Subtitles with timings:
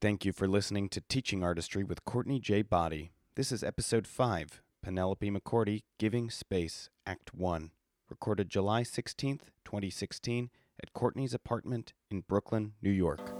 [0.00, 2.62] Thank you for listening to Teaching Artistry with Courtney J.
[2.62, 3.12] Boddie.
[3.34, 7.70] This is episode 5, Penelope McCourty Giving Space, Act 1,
[8.08, 10.48] recorded July 16th, 2016,
[10.82, 13.39] at Courtney's apartment in Brooklyn, New York.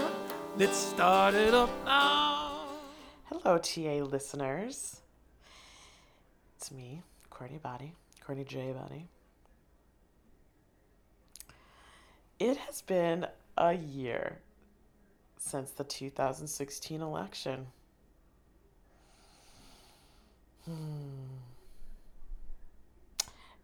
[0.57, 2.67] Let's start it up now.
[3.29, 4.99] Hello, TA listeners.
[6.57, 9.07] It's me, Courtney Boddie, Courtney J Boddie.
[12.37, 14.39] It has been a year
[15.37, 17.67] since the 2016 election.
[20.65, 20.73] Hmm.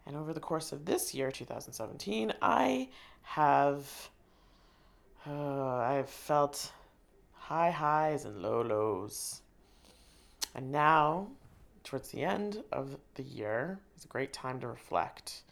[0.06, 2.88] And over the course of this year, 2017, I
[3.24, 4.10] have
[5.30, 6.72] uh, I've felt
[7.48, 9.42] high highs and low lows.
[10.54, 11.28] And now,
[11.86, 15.44] towards the end of the year, is a great time to reflect.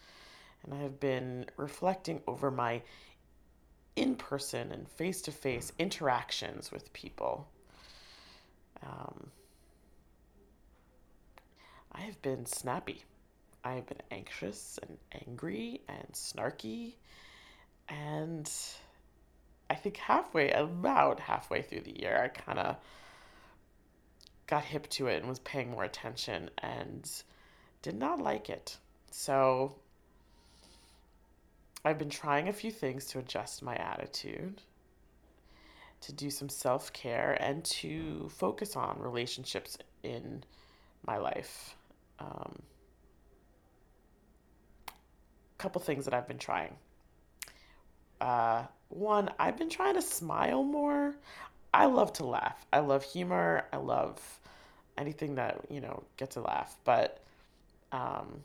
[0.63, 2.81] And I have been reflecting over my
[3.95, 7.47] in person and face to face interactions with people.
[8.83, 9.31] Um,
[11.93, 13.05] I have been snappy.
[13.63, 16.95] I have been anxious and angry and snarky.
[17.87, 18.51] And
[19.69, 22.77] I think halfway, about halfway through the year, I kind of
[24.47, 27.09] got hip to it and was paying more attention and
[27.81, 28.77] did not like it.
[29.11, 29.75] So
[31.83, 34.61] I've been trying a few things to adjust my attitude,
[36.01, 40.43] to do some self care, and to focus on relationships in
[41.05, 41.75] my life.
[42.19, 42.61] Um,
[45.57, 46.75] couple things that I've been trying.
[48.21, 48.63] Uh,
[48.95, 51.13] one, I've been trying to smile more.
[51.73, 52.65] I love to laugh.
[52.71, 53.65] I love humor.
[53.73, 54.19] I love
[54.97, 56.75] anything that, you know, gets a laugh.
[56.85, 57.21] But
[57.91, 58.43] um,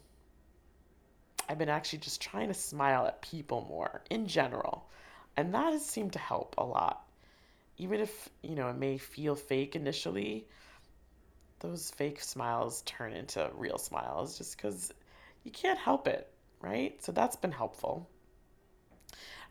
[1.48, 4.86] I've been actually just trying to smile at people more in general.
[5.36, 7.06] And that has seemed to help a lot.
[7.78, 10.46] Even if, you know, it may feel fake initially,
[11.60, 14.92] those fake smiles turn into real smiles just because
[15.44, 16.30] you can't help it,
[16.60, 17.02] right?
[17.02, 18.08] So that's been helpful.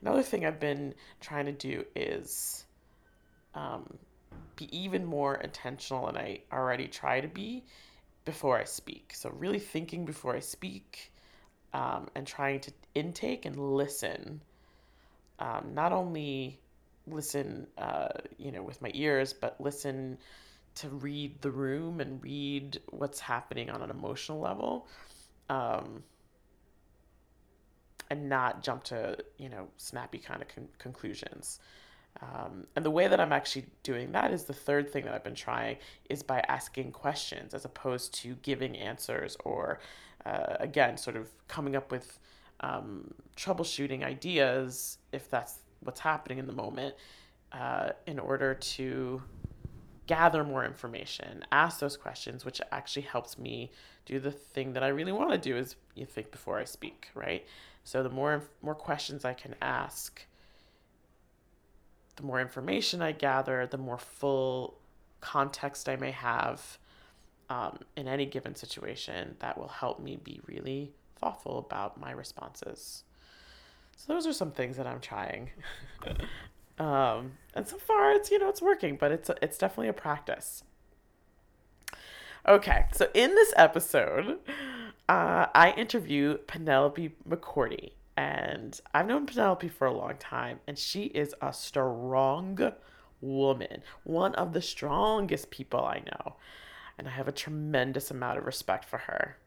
[0.01, 2.65] Another thing I've been trying to do is
[3.53, 3.97] um,
[4.55, 7.65] be even more intentional, and I already try to be
[8.25, 9.13] before I speak.
[9.13, 11.11] So, really thinking before I speak
[11.73, 14.41] um, and trying to intake and listen.
[15.39, 16.59] Um, not only
[17.07, 20.17] listen, uh, you know, with my ears, but listen
[20.75, 24.87] to read the room and read what's happening on an emotional level.
[25.49, 26.03] Um,
[28.09, 31.59] and not jump to you know snappy kind of con- conclusions.
[32.21, 35.23] Um, and the way that i'm actually doing that is the third thing that i've
[35.23, 35.77] been trying
[36.09, 39.79] is by asking questions as opposed to giving answers or
[40.25, 42.19] uh, again sort of coming up with
[42.61, 46.95] um, troubleshooting ideas if that's what's happening in the moment
[47.51, 49.21] uh, in order to
[50.09, 53.71] gather more information ask those questions which actually helps me
[54.05, 57.09] do the thing that i really want to do is you think before i speak
[57.13, 57.45] right
[57.89, 60.23] so the more more questions I can ask,
[62.17, 64.77] the more information I gather, the more full
[65.21, 66.77] context I may have
[67.49, 73.05] um, in any given situation that will help me be really thoughtful about my responses.
[73.97, 75.49] So those are some things that I'm trying.
[76.79, 80.63] um, and so far it's you know it's working, but it's it's definitely a practice.
[82.47, 84.39] Okay, so in this episode,
[85.09, 87.91] uh, I interview Penelope McCourty.
[88.15, 92.73] And I've known Penelope for a long time, and she is a strong
[93.21, 96.35] woman, one of the strongest people I know.
[96.97, 99.37] And I have a tremendous amount of respect for her.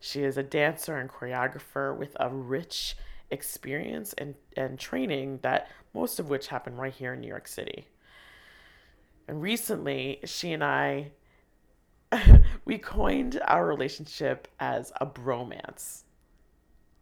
[0.00, 2.96] She is a dancer and choreographer with a rich
[3.32, 7.86] experience and, and training that most of which happened right here in New York City.
[9.26, 11.12] And recently, she and I
[12.64, 16.02] we coined our relationship as a bromance.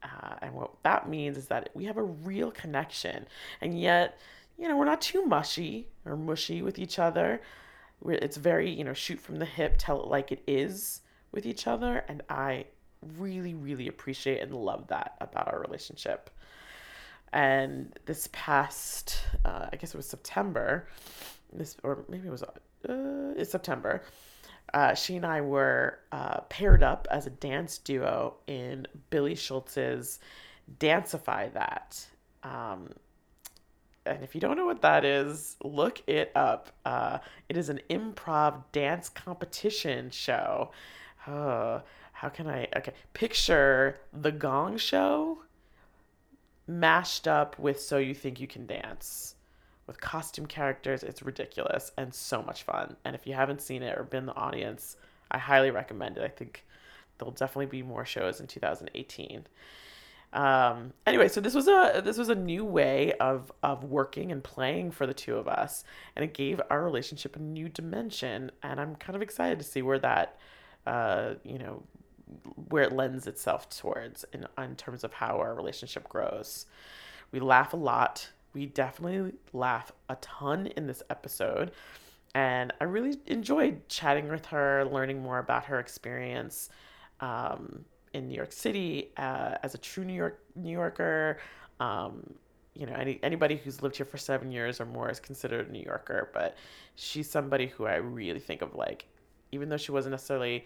[0.02, 3.26] Uh, and what that means is that we have a real connection,
[3.60, 4.18] and yet,
[4.56, 7.40] you know, we're not too mushy or mushy with each other.
[8.00, 11.02] We're, it's very, you know, shoot from the hip, tell it like it is
[11.32, 12.66] with each other, and I
[13.16, 16.30] really, really appreciate and love that about our relationship.
[17.32, 20.88] And this past, uh, I guess it was September,
[21.52, 24.02] this or maybe it was uh, it's September
[24.72, 30.20] uh, she and I were uh, paired up as a dance duo in Billy Schultz's
[30.78, 32.06] Dancify That.
[32.42, 32.90] Um,
[34.06, 36.70] and if you don't know what that is, look it up.
[36.84, 37.18] Uh,
[37.48, 40.70] it is an improv dance competition show.
[41.26, 41.80] Uh,
[42.20, 42.68] how can I?
[42.76, 45.38] Okay, picture the Gong Show
[46.66, 49.36] mashed up with So You Think You Can Dance
[49.86, 51.02] with costume characters.
[51.02, 52.96] It's ridiculous and so much fun.
[53.06, 54.98] And if you haven't seen it or been the audience,
[55.30, 56.22] I highly recommend it.
[56.22, 56.66] I think
[57.16, 59.46] there'll definitely be more shows in 2018.
[60.34, 64.44] Um, anyway, so this was a this was a new way of of working and
[64.44, 65.84] playing for the two of us,
[66.14, 68.50] and it gave our relationship a new dimension.
[68.62, 70.36] And I'm kind of excited to see where that,
[70.86, 71.82] uh, you know,
[72.68, 76.66] where it lends itself towards in in terms of how our relationship grows.
[77.32, 81.72] We laugh a lot we definitely laugh a ton in this episode.
[82.34, 86.70] And I really enjoyed chatting with her, learning more about her experience
[87.20, 91.38] um, in New York City uh, as a true New York New Yorker.
[91.80, 92.22] Um,
[92.74, 95.72] you know, any anybody who's lived here for seven years or more is considered a
[95.72, 96.30] New Yorker.
[96.32, 96.56] But
[96.94, 99.06] she's somebody who I really think of like,
[99.50, 100.64] even though she wasn't necessarily,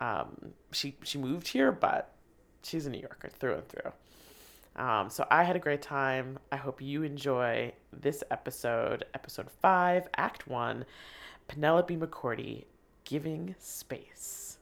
[0.00, 2.12] um, she she moved here, but
[2.62, 3.92] she's a New Yorker through and through.
[4.76, 6.38] Um, so I had a great time.
[6.50, 10.84] I hope you enjoy this episode, episode five, act one
[11.46, 12.64] Penelope McCourty,
[13.04, 14.58] Giving Space.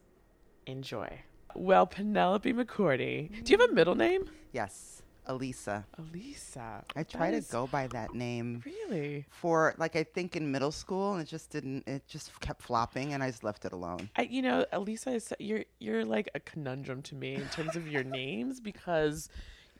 [0.66, 1.20] Enjoy.
[1.54, 4.30] Well, Penelope McCourty, do you have a middle name?
[4.52, 5.86] Yes, Elisa.
[5.98, 6.84] Elisa.
[6.96, 8.62] I try to go by that name.
[8.64, 9.24] Really?
[9.30, 11.86] For like I think in middle school, and it just didn't.
[11.86, 14.10] It just kept flopping, and I just left it alone.
[14.16, 17.86] I, you know, Elisa is you're you're like a conundrum to me in terms of
[17.86, 19.28] your names because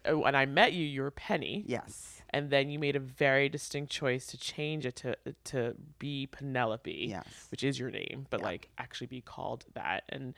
[0.09, 1.65] uh, when I met you, you were Penny.
[1.67, 2.23] Yes.
[2.31, 7.07] And then you made a very distinct choice to change it to to be Penelope.
[7.11, 7.25] Yes.
[7.51, 8.47] Which is your name, but Yeah.
[8.47, 10.05] like actually be called that.
[10.09, 10.35] And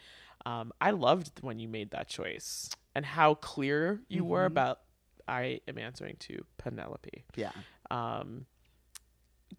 [0.47, 4.47] um, I loved when you made that choice and how clear you were Mhm.
[4.53, 4.81] about
[5.29, 7.25] I am answering to Penelope.
[7.37, 7.53] Yeah.
[7.91, 8.47] Um,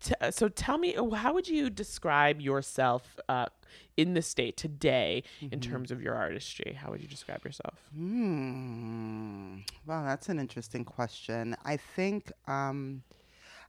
[0.01, 3.45] t- so tell me, uh, how would you describe yourself uh,
[3.97, 5.61] in the state today in Mhm.
[5.61, 6.73] terms of your artistry?
[6.73, 7.89] How would you describe yourself?
[7.93, 9.57] Hmm.
[9.85, 11.55] Well, that's an interesting question.
[11.63, 13.03] I think um,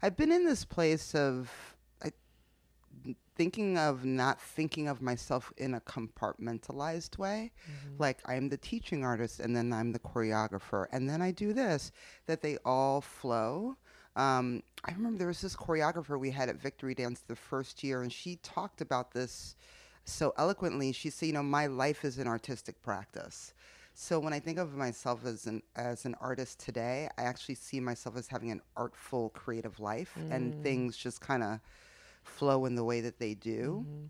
[0.03, 1.76] I've been in this place of
[3.37, 7.53] thinking of not thinking of myself in a compartmentalized way.
[7.99, 11.93] Like I'm the teaching artist, and then I'm the choreographer, and then I do this.
[12.27, 13.77] That they all flow.
[14.17, 18.03] Um, I remember there was this choreographer we had at Victory Dance the first year,
[18.03, 19.57] and she talked about this
[20.05, 20.93] so eloquently.
[20.93, 23.53] She said, "You know, my life is an artistic practice."
[23.99, 27.81] So when I think of myself as an as an artist today, I actually see
[27.81, 31.61] myself as having an artful, creative life, and things just kind of
[32.27, 33.85] flow in the way that they do.
[33.87, 34.07] Mm-hmm.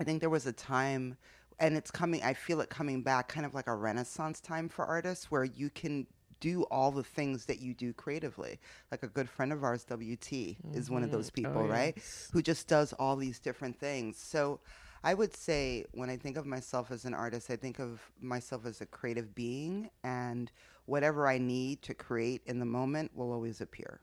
[0.00, 1.16] I think there was a time,
[1.58, 2.22] and it's coming.
[2.22, 5.70] I feel it coming back, kind of like a renaissance time for artists, where you
[5.70, 6.06] can
[6.40, 8.58] do all the things that you do creatively.
[8.90, 10.32] Like a good friend of ours, WT,
[10.74, 11.16] is one of mm-hmm.
[11.16, 11.96] those oh, people, right?
[12.32, 14.16] Who just does all these different things.
[14.16, 14.60] So
[15.04, 18.66] I would say when I think of myself as an artist, I think of myself
[18.66, 20.50] as a creative being, and
[20.86, 24.00] whatever I need to create in the moment will always appear.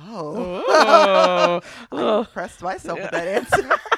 [0.00, 1.60] Oh,
[1.92, 3.70] I impressed myself with that answer.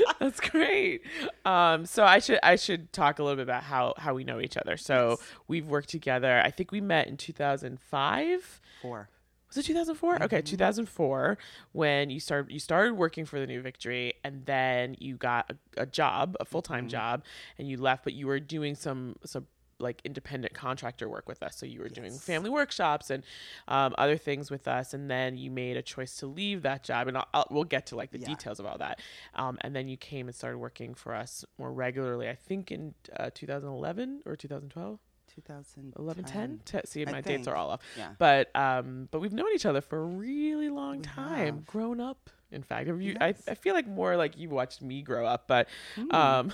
[0.18, 1.02] That's great.
[1.44, 4.40] Um, so I should I should talk a little bit about how how we know
[4.40, 4.76] each other.
[4.76, 5.18] So
[5.48, 6.40] we've worked together.
[6.44, 8.60] I think we met in 2005.
[8.80, 9.08] Four.
[9.48, 10.22] Was it 2004?
[10.22, 11.36] Okay, 2004
[11.72, 15.82] when you started you started working for the New Victory and then you got a,
[15.82, 17.22] a job, a full-time job
[17.58, 19.46] and you left but you were doing some some
[19.82, 21.56] like independent contractor work with us.
[21.56, 23.22] So you were doing family workshops and
[23.68, 27.08] um, other things with us, and then you made a choice to leave that job,
[27.08, 28.28] and I'll, I'll, we'll get to like the Yeah.
[28.28, 29.00] details of all that.
[29.34, 32.28] Um, and then you came and started working for us more regularly.
[32.28, 34.98] I think in uh, 2011 or 2012.
[35.34, 35.94] 2010.
[35.98, 38.10] 11 10 Te- see my dates are all off Yeah.
[38.18, 41.66] but um but we've known each other for a really long We time have.
[41.66, 43.42] grown up in fact you, Yes.
[43.48, 46.12] I, I feel like more like you've watched me grow up but Mm.
[46.12, 46.52] um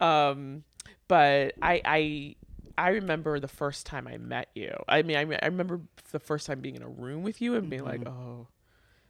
[0.00, 0.64] um
[1.10, 2.34] but i i
[2.78, 4.72] i remember the first time i met you.
[4.88, 5.80] I mean i, I remember
[6.12, 8.08] the first time being in a room with you and being like Mm-hmm.
[8.08, 8.46] oh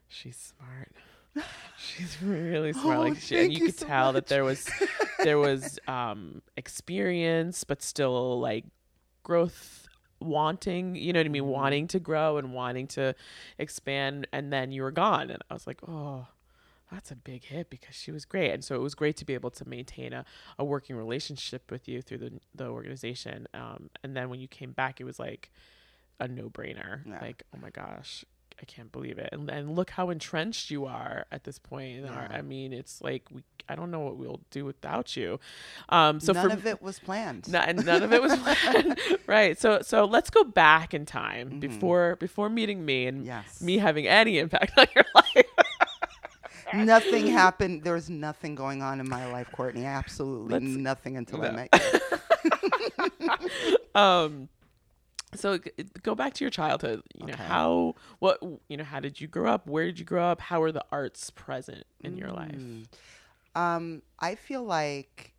[0.09, 0.90] she's smart.
[1.78, 2.97] She's really smart.
[2.99, 4.69] Oh, like she, and you you could so tell that there was
[5.23, 8.64] there was um experience but still like
[9.23, 9.87] growth
[10.21, 11.42] wanting you know what i mean?
[11.42, 11.50] Mm-hmm.
[11.52, 13.14] wanting to grow and wanting to
[13.59, 16.26] expand and then you were gone and i was like oh
[16.90, 19.35] that's a big hit because she was great and so it was great to be
[19.35, 20.25] able to maintain a,
[20.59, 24.73] a working relationship with you through the, the organization um, and then when you came
[24.73, 25.50] back it was like
[26.18, 27.18] a no-brainer Yeah.
[27.23, 28.25] like oh my gosh
[28.61, 32.06] i can't believe it and, and look how entrenched you are at this point in
[32.06, 35.38] our, i mean it's like we i don't know what we'll do without you
[35.90, 37.50] um, so None for of it was planned.
[37.50, 38.99] no, and none of it was planned.
[39.28, 39.59] right.
[39.59, 43.26] So so let's go back in time before before meeting me and Mm-hmm.
[43.26, 43.61] Yes.
[43.62, 45.20] me having any impact on your life.
[46.75, 47.83] Nothing happened.
[47.85, 49.85] There was nothing going on in my life, Courtney.
[49.85, 51.53] Absolutely Let's- nothing until I No.
[51.53, 53.41] met you.
[53.95, 54.49] um
[55.35, 55.59] so
[56.03, 57.43] go back to your childhood you know Okay.
[57.45, 60.61] how what you know how did you grow up where did you grow up how
[60.62, 62.87] are the arts present in your life Mm.
[63.57, 65.33] Um, I feel like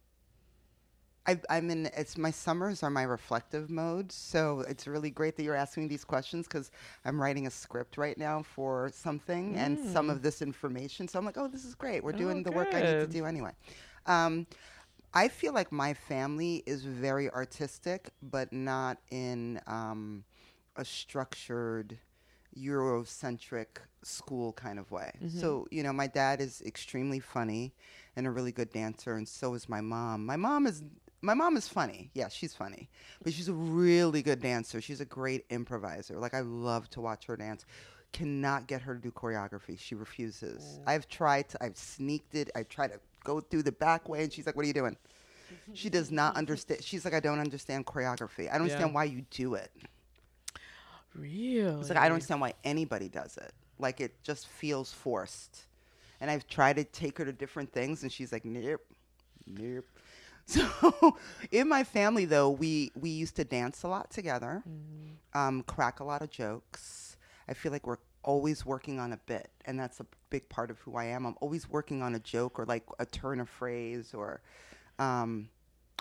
[1.31, 1.85] I, I'm in.
[1.97, 5.89] It's my summers are my reflective mode, so it's really great that you're asking me
[5.89, 6.71] these questions because
[7.05, 11.07] I'm writing a script right now for something and some of this information.
[11.07, 12.03] So I'm like, oh, this is great.
[12.03, 13.51] We're doing Oh, the work I need to do anyway.
[14.05, 14.45] Um,
[15.13, 20.23] I feel like my family is very artistic, but not in um,
[20.75, 21.97] a structured,
[22.57, 23.67] Eurocentric
[24.03, 25.11] school kind of way.
[25.39, 27.73] So, you know, my dad is extremely funny
[28.15, 30.25] and a really good dancer, and so is my mom.
[30.25, 30.83] My mom is.
[31.21, 32.09] My mom is funny.
[32.13, 32.89] Yeah, she's funny.
[33.23, 34.81] But she's a really good dancer.
[34.81, 36.17] She's a great improviser.
[36.17, 37.65] Like I love to watch her dance.
[38.11, 39.77] Cannot get her to do choreography.
[39.79, 40.79] She refuses.
[40.81, 40.89] Mm.
[40.89, 42.49] I've tried to I've sneaked it.
[42.55, 44.97] I try to go through the back way and she's like, "What are you doing?"
[45.73, 46.83] She does not understand.
[46.83, 48.49] She's like, "I don't understand choreography.
[48.51, 48.73] I don't Yeah.
[48.73, 49.71] understand why you do it."
[51.13, 53.53] really It's like I don't understand why anybody does it.
[53.79, 55.65] Like it just feels forced.
[56.19, 58.81] And I've tried to take her to different things, and she's like, "Nope,
[59.47, 59.85] nope."
[60.51, 61.17] So,
[61.51, 64.63] in my family, though, we we used to dance a lot together,
[65.33, 67.15] um, crack a lot of jokes.
[67.47, 70.77] I feel like we're always working on a bit, and that's a big part of
[70.79, 71.25] who I am.
[71.25, 74.41] I'm always working on a joke or like a turn of phrase or.
[74.99, 75.49] Um,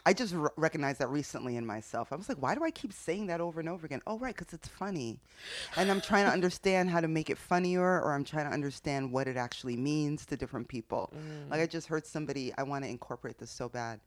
[0.06, 2.10] I just r- recognized that recently in myself.
[2.10, 4.00] I was like, why do I keep saying that over and over again?
[4.06, 5.20] Oh, right, because it's funny.
[5.76, 9.12] And I'm trying to understand how to make it funnier, or I'm trying to understand
[9.12, 11.12] what it actually means to different people.
[11.50, 14.00] Like, I just heard somebody, I want to incorporate this so bad.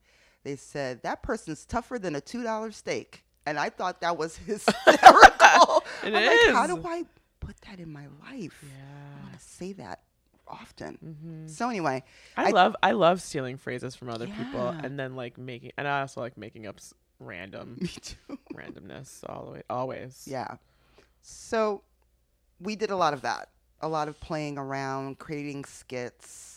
[0.43, 3.23] They said, that person's tougher than a $2 steak.
[3.45, 5.83] And I thought that was hysterical.
[6.03, 6.75] It I'm like, how is.
[6.75, 7.03] do I
[7.39, 8.63] put that in my life?
[8.63, 10.01] I yeah want to say that
[10.47, 10.97] often.
[11.03, 11.47] Mm-hmm.
[11.47, 12.03] So, anyway,
[12.37, 15.87] I, I- love I love stealing phrases from other people and then like making and
[15.87, 16.79] I also like making up
[17.19, 18.37] random me too.
[18.53, 20.55] randomness all the way always Yeah.
[21.21, 21.83] So
[22.59, 23.49] we did a lot of that.
[23.81, 26.52] A lot of playing around, creating skits.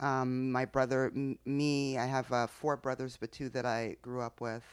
[0.00, 4.20] Um, my brother, m- me, I have uh, four brothers, but two that I grew
[4.20, 4.64] up with.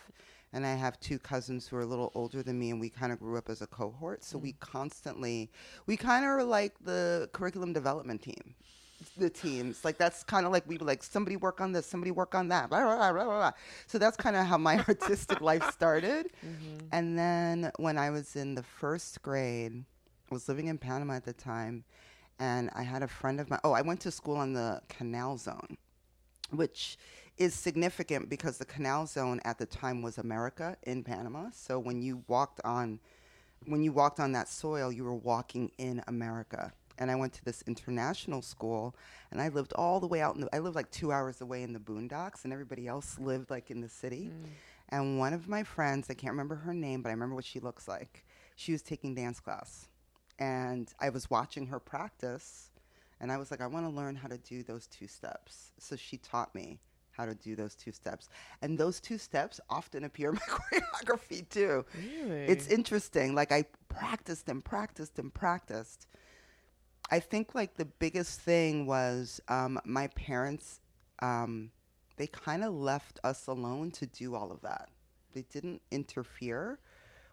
[0.54, 3.12] And I have two cousins who are a little older than me, and we kind
[3.12, 4.24] of grew up as a cohort.
[4.24, 5.52] So we constantly,
[5.86, 8.56] we kind of are like the curriculum development team
[9.18, 9.84] the teams.
[9.86, 12.70] Like that's kind of like we like somebody work on this, somebody work on that.
[12.70, 13.52] Blah, blah, blah, blah, blah.
[13.88, 16.28] So that's kind of how my artistic life started.
[16.92, 19.84] And then when I was in the first grade,
[20.32, 21.84] I was living in Panama at the time,
[22.40, 23.60] and I had a friend of mine.
[23.64, 25.78] Oh, I went to school on the Canal Zone,
[26.52, 26.98] which
[27.38, 31.50] is significant because the Canal Zone at the time was America in Panama.
[31.54, 33.00] So when you walked on
[33.66, 36.72] when you walked on that soil, you were walking in America.
[37.00, 38.96] And I went to this international school,
[39.32, 40.56] and I lived all the way out in the.
[40.56, 43.82] I lived like two hours away in the boondocks, and everybody else lived like in
[43.82, 44.32] the city.
[44.34, 44.48] Mm.
[44.90, 47.60] And one of my friends, I can't remember her name, but I remember what she
[47.60, 48.26] looks like.
[48.56, 49.88] She was taking dance class,
[50.40, 52.72] and I was watching her practice,
[53.20, 55.72] and I was like, I want to learn how to do those two steps.
[55.80, 56.80] So she taught me
[57.12, 58.30] how to do those two steps,
[58.62, 61.86] and those two steps often appear in my choreography too.
[61.96, 63.34] really It's interesting.
[63.34, 66.08] Like I practiced and practiced and practiced.
[67.10, 70.82] I think like the biggest thing was um, my parents.
[71.20, 71.72] Um,
[72.18, 74.90] they kind of left us alone to do all of that.
[75.34, 76.80] They didn't interfere,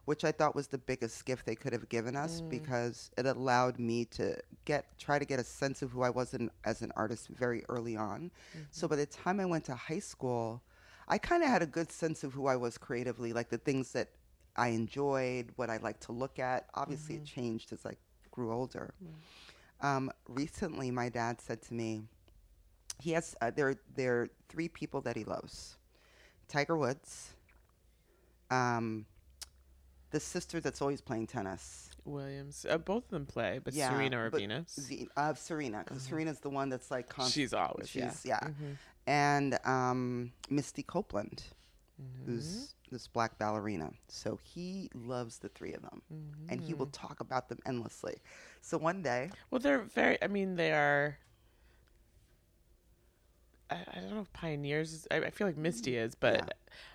[0.04, 3.78] which I thought was the biggest gift they could have given us because it allowed
[3.78, 6.92] me to get try to get a sense of who I was in, as an
[6.96, 8.30] artist very early on.
[8.70, 10.62] So by the time I went to high school,
[11.08, 13.92] I kind of had a good sense of who I was creatively, like the things
[13.92, 14.08] that
[14.56, 16.66] I enjoyed, what I like to look at.
[16.74, 17.96] Obviously, it changed as I
[18.30, 18.94] grew older.
[19.80, 22.02] Um, recently, my dad said to me,
[23.00, 25.76] he has uh, there there are three people that he loves:
[26.48, 27.32] Tiger Woods,
[28.50, 29.04] um,
[30.14, 32.64] the sister that's always playing tennis, Williams.
[32.68, 34.78] Uh, both of them play, but Yeah, Serena or but Venus.
[34.80, 37.34] Z- uh, Serena, because Serena's the one that's like constant.
[37.34, 38.10] She's always yeah.
[38.12, 38.76] She's yeah, Mhm.
[39.06, 41.42] and um, Misty Copeland,
[42.00, 42.30] Mm-hmm.
[42.30, 43.90] who's this black ballerina.
[44.08, 46.02] So he loves the three of them,
[46.48, 46.78] and he Mm-hmm.
[46.78, 48.16] will talk about them endlessly.
[48.62, 50.16] So one day, Well, they're very.
[50.22, 51.18] I mean, they are.
[53.70, 54.92] I, I don't know if pioneers.
[54.92, 56.44] Is, I, I feel like Misty is, but Yeah.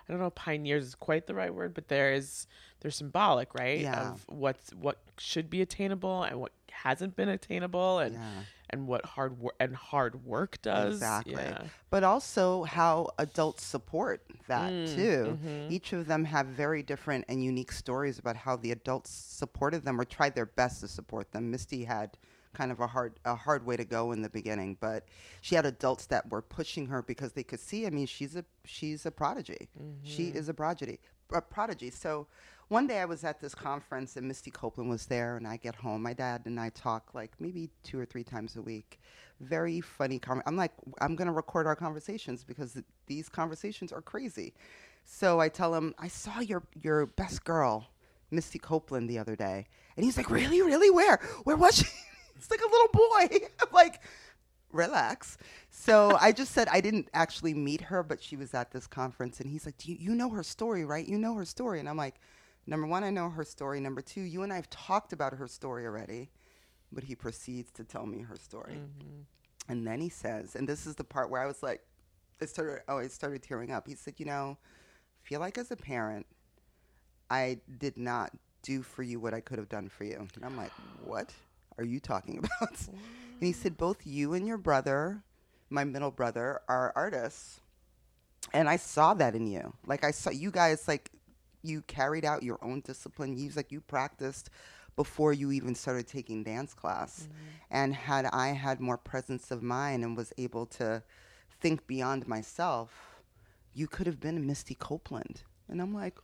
[0.07, 1.73] I don't know if pioneers is quite the right word.
[1.73, 2.47] But there is
[2.81, 3.79] they're symbolic, right?
[3.81, 4.11] Yeah.
[4.11, 8.43] Of what's what should be attainable and what hasn't been attainable, and Yeah.
[8.69, 10.93] and what hard work and hard work does.
[10.95, 11.33] Exactly.
[11.33, 11.63] Yeah.
[11.89, 15.39] But also how adults support that Mm, too.
[15.43, 15.71] mhm.
[15.71, 19.99] Each of them have very different and unique stories about how the adults supported them
[19.99, 21.51] or tried their best to support them.
[21.51, 22.17] Misty had
[22.53, 25.05] kind of a hard a hard way to go in the beginning, but
[25.41, 27.85] she had adults that were pushing her because they could see.
[27.85, 29.69] I mean, she's a she's a prodigy.
[30.03, 30.99] She is a prodigy.
[31.33, 31.91] A prodigy.
[31.91, 32.25] So
[32.69, 35.75] one day I was at this conference and Misty Copeland was there, and I get
[35.75, 36.03] home.
[36.03, 38.99] My dad and I talk like maybe two or three times a week.
[39.41, 40.19] Very funny.
[40.19, 40.71] Con- I'm like,
[41.01, 44.53] I'm gonna record our conversations because th- these conversations are crazy.
[45.03, 47.87] So I tell him, I saw your your best girl,
[48.29, 49.65] Misty Copeland, the other day,
[49.97, 50.91] and he's like, Really, really?
[50.91, 51.19] Where?
[51.45, 51.87] Where was she?
[52.35, 53.47] it's like a little boy.
[53.61, 54.01] I'm like,
[54.71, 55.37] relax.
[55.71, 59.39] So I just said I didn't actually meet her, but she was at this conference,
[59.39, 61.07] and he's like, you, you know her story, right?
[61.07, 62.15] You know her story, and I'm like,
[62.69, 63.79] Number one, I know her story.
[63.79, 66.29] Number two, you and I have talked about her story already.
[66.91, 69.21] But he proceeds to tell me her story, mm-hmm.
[69.71, 71.83] and then he says, and this is the part where I was like,
[72.41, 73.87] I started, oh, I started tearing up.
[73.87, 76.25] He said, You know, I feel like as a parent,
[77.29, 80.27] I did not do for you what I could have done for you.
[80.35, 80.71] And I'm like,
[81.03, 81.33] what
[81.77, 82.79] are you talking about?
[82.87, 85.23] and he said, both you and your brother,
[85.69, 87.61] my middle brother, are artists.
[88.53, 89.73] And I saw that in you.
[89.85, 91.11] Like I saw you guys like
[91.61, 93.37] you carried out your own discipline.
[93.37, 94.49] You like you practiced
[94.95, 97.27] before you even started taking dance class.
[97.71, 101.03] And had I had more presence of mind and was able to
[101.61, 103.21] think beyond myself,
[103.73, 105.43] you could have been a Misty Copeland.
[105.67, 106.17] And I'm like,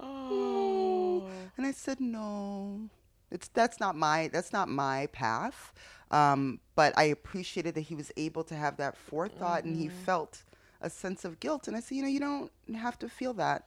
[0.00, 1.26] Oh.
[1.56, 2.88] and I said, no,
[3.30, 5.72] it's that's not my that's not my path.
[6.10, 10.42] Um, but I appreciated that he was able to have that forethought, and he felt
[10.80, 11.66] a sense of guilt.
[11.66, 13.66] And I said, you know, you don't have to feel that.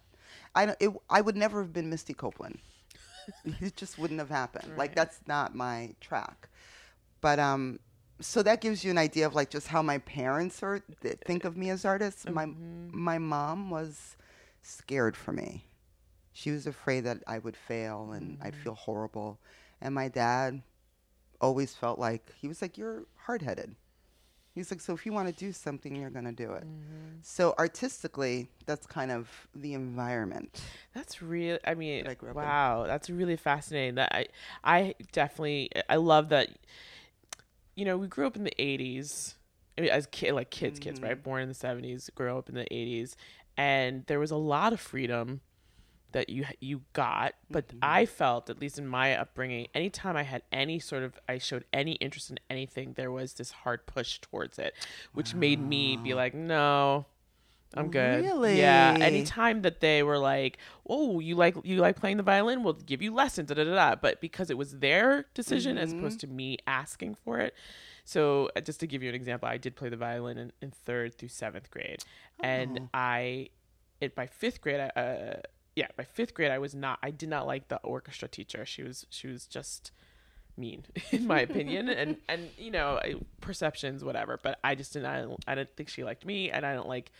[0.55, 2.59] I don't, it, I would never have been Misty Copeland.
[3.45, 4.77] it just wouldn't have happened.
[4.77, 6.49] Like that's not my track.
[7.21, 7.79] But um,
[8.19, 11.45] so that gives you an idea of like just how my parents are th- think
[11.45, 12.27] of me as artists.
[12.27, 14.15] My my mom was
[14.61, 15.65] scared for me.
[16.33, 19.39] She was afraid that I would fail and I'd feel horrible.
[19.81, 20.61] And my dad
[21.41, 23.75] always felt like he was like, "You're hard headed."
[24.57, 26.65] He's like, "So if you want to do something, you're gonna do it."
[27.21, 30.61] So artistically, that's kind of the environment.
[30.93, 31.59] That's real.
[31.65, 32.41] I mean, That I up in.
[32.41, 33.95] wow, that's really fascinating.
[33.95, 34.25] That I,
[34.63, 36.49] I definitely, I love that.
[37.75, 39.35] You know, we grew up in the '80s,
[39.77, 41.09] I mean, as kid, like kids, kids, Mm-hmm.
[41.09, 41.23] right?
[41.23, 43.15] Born in the '70s, grew up in the '80s,
[43.57, 45.41] and there was a lot of freedom
[46.11, 47.33] that you you got.
[47.49, 47.79] But Mm-hmm.
[47.81, 51.65] I felt, at least in my upbringing, anytime I had any sort of, I showed
[51.73, 54.73] any interest in anything, there was this hard push towards it,
[55.13, 57.05] which made me be like, no.
[57.75, 58.23] I'm good.
[58.23, 58.97] really Yeah.
[59.01, 62.63] Anytime that they were like, "Oh, you like you like playing the violin?
[62.63, 63.95] We'll give you lessons." Da, da, da, da.
[63.95, 67.53] But because it was their decision as opposed to me asking for it.
[68.05, 70.71] So uh, just to give you an example, I did play the violin in, in
[70.71, 71.99] third through seventh grade,
[72.39, 73.49] and I,
[73.99, 75.41] it by fifth grade, I, uh,
[75.77, 76.97] yeah, by fifth grade, I was not.
[77.03, 78.65] I did not like the orchestra teacher.
[78.65, 79.91] She was she was just
[80.57, 81.87] mean in my opinion.
[81.97, 82.99] And and you know
[83.41, 84.39] perceptions whatever.
[84.41, 86.87] But i just didn't I, don't, I didn't think she liked me and i don't
[86.87, 87.11] like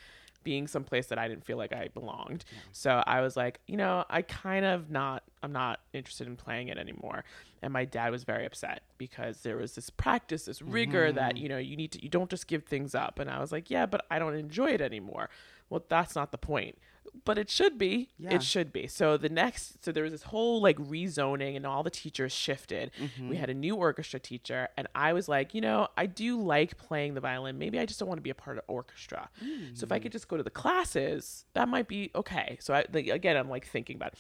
[0.44, 2.46] being someplace that i didn't feel like i belonged.
[2.72, 6.70] So i was like you know i kind of not i'm not interested in playing
[6.70, 7.26] it anymore.
[7.62, 11.42] And my dad was very upset because there was this practice this rigor that mm.
[11.42, 13.20] you know you need to you don't just give things up.
[13.20, 15.30] And i was like yeah but i don't enjoy it anymore.
[15.70, 16.80] Well that's not the point
[17.26, 18.36] but it should be Yeah.
[18.36, 21.84] it should be so the next so there was this whole like rezoning and all
[21.84, 23.30] the teachers shifted Mm-hmm.
[23.30, 26.78] we had a new orchestra teacher and i was like you know i do like
[26.78, 29.30] playing the violin maybe i just don't want to be a part of orchestra
[29.74, 32.86] so if i could just go to the classes that might be okay so i
[32.94, 34.20] like, again i'm like thinking about it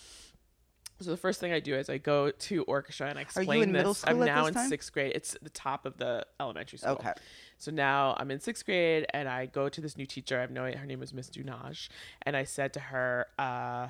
[0.99, 3.71] So the first thing I do is I go to orchestra and I explain in
[3.71, 3.79] this.
[3.79, 4.67] middle school I'm now in time?
[4.67, 5.11] sixth grade.
[5.13, 6.93] It's the top of the elementary school.
[6.93, 7.13] Okay.
[7.57, 10.37] So now I'm in sixth grade and I go to this new teacher.
[10.37, 10.79] I have no idea.
[10.79, 11.89] Her name was Miss Dunaj.
[12.21, 13.87] And I said to her, uh,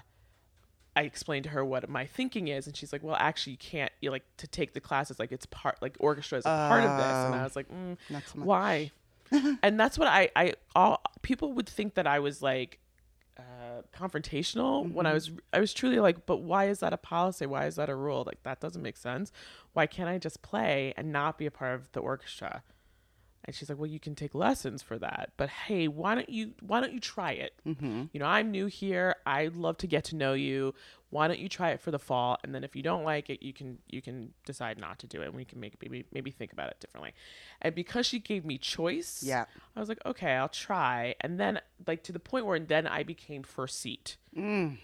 [0.98, 3.92] I explained to her what my thinking is, and she's like, "Well, actually, you can't.
[4.02, 6.98] You like to take the classes like it's part like orchestra is a part of
[6.98, 8.40] this." And I was like, mm, so.
[8.40, 8.90] "Why?"
[9.62, 12.80] and that's what I I all people would think that I was like
[13.38, 17.46] uh, confrontational when I was I was truly like, but why is that a policy?
[17.46, 18.24] Why is that a rule?
[18.26, 19.32] Like that doesn't make sense.
[19.74, 22.64] Why can't I just play and not be a part of the orchestra?
[23.48, 26.52] And she's like, well, you can take lessons for that, but hey, why don't you
[26.60, 27.54] why don't you try it?
[27.66, 28.04] Mm-hmm.
[28.12, 29.16] You know, I'm new here.
[29.26, 30.76] I'd love to get to know you.
[31.12, 32.38] Why don't you try it for the fall?
[32.44, 35.22] And then if you don't like it, you can you can decide not to do
[35.22, 35.28] it.
[35.28, 37.14] And we can make maybe maybe think about it differently.
[37.62, 39.46] And because she gave me choice, Yeah.
[39.78, 41.16] I was like, okay, I'll try.
[41.22, 44.18] And then like to the point where then I became first seat.
[44.36, 44.78] Mm.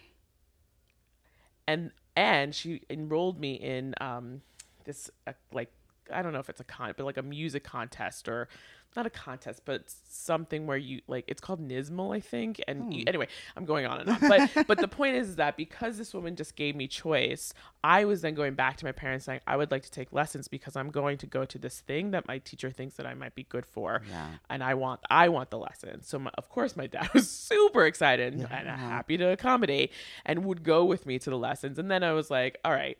[1.67, 4.41] And and she enrolled me in um
[4.85, 5.71] this uh, like
[6.11, 8.47] I don't know if it's a con but like a music contest or
[8.95, 13.01] not a contest but something where you like it's called NYSSMA I think and you,
[13.01, 13.09] hmm.
[13.09, 16.13] anyway I'm going on and on but but the point is is that because this
[16.13, 19.57] woman just gave me choice I was then going back to my parents saying I
[19.57, 22.37] would like to take lessons because I'm going to go to this thing that my
[22.39, 24.27] teacher thinks that I might be good for Yeah.
[24.49, 26.03] and I want I want the lesson.
[26.03, 29.91] So my, of course my dad was super excited and happy to accommodate
[30.25, 31.79] and would go with me to the lessons.
[31.79, 32.97] And then I was like, all right,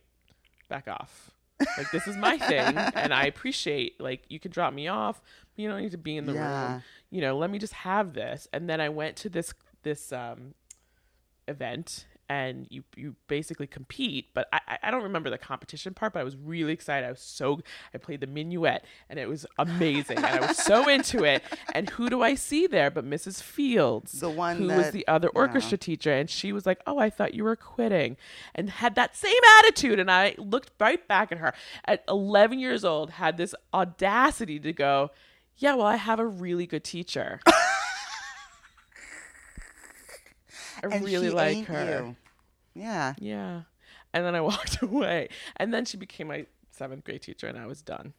[0.70, 1.32] back off.
[1.78, 5.22] Like this is my thing, and I appreciate like you can drop me off.
[5.56, 6.40] You don't need to be in the Yeah.
[6.74, 6.84] room.
[7.12, 8.48] You know, let me just have this.
[8.54, 10.54] And then I went to this this um
[11.48, 16.20] event and you you basically compete but I, I- don't remember the competition part but
[16.20, 17.06] i was really excited.
[17.06, 17.62] I was so
[17.94, 21.44] i played the minuet and it was amazing and i was so into it.
[21.74, 25.30] And who do i see there but mrs fields The one who was the other
[25.34, 25.40] yeah.
[25.42, 28.18] orchestra teacher and she was like oh i thought you were quitting
[28.56, 31.54] and had that same attitude and i looked right back at her.
[31.86, 35.12] At 11 years old had this audacity to go
[35.58, 37.40] yeah well i have a really good teacher
[40.84, 41.86] I And really like her.
[42.76, 42.82] you.
[42.82, 43.14] Yeah.
[43.20, 43.62] Yeah.
[44.14, 45.30] And then I walked away.
[45.58, 48.14] And then she became my seventh grade teacher, and I was done.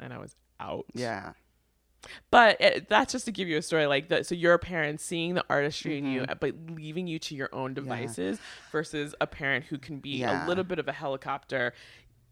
[0.00, 0.86] And I was out.
[0.94, 1.32] Yeah.
[2.30, 3.86] But it, that's just to give you a story.
[3.86, 6.12] Like, the, so you're a parent seeing the artistry in Mm-hmm.
[6.12, 8.38] you, but leaving you to your own devices
[8.70, 10.44] versus a parent who can be Yeah.
[10.44, 11.72] a little bit of a helicopter.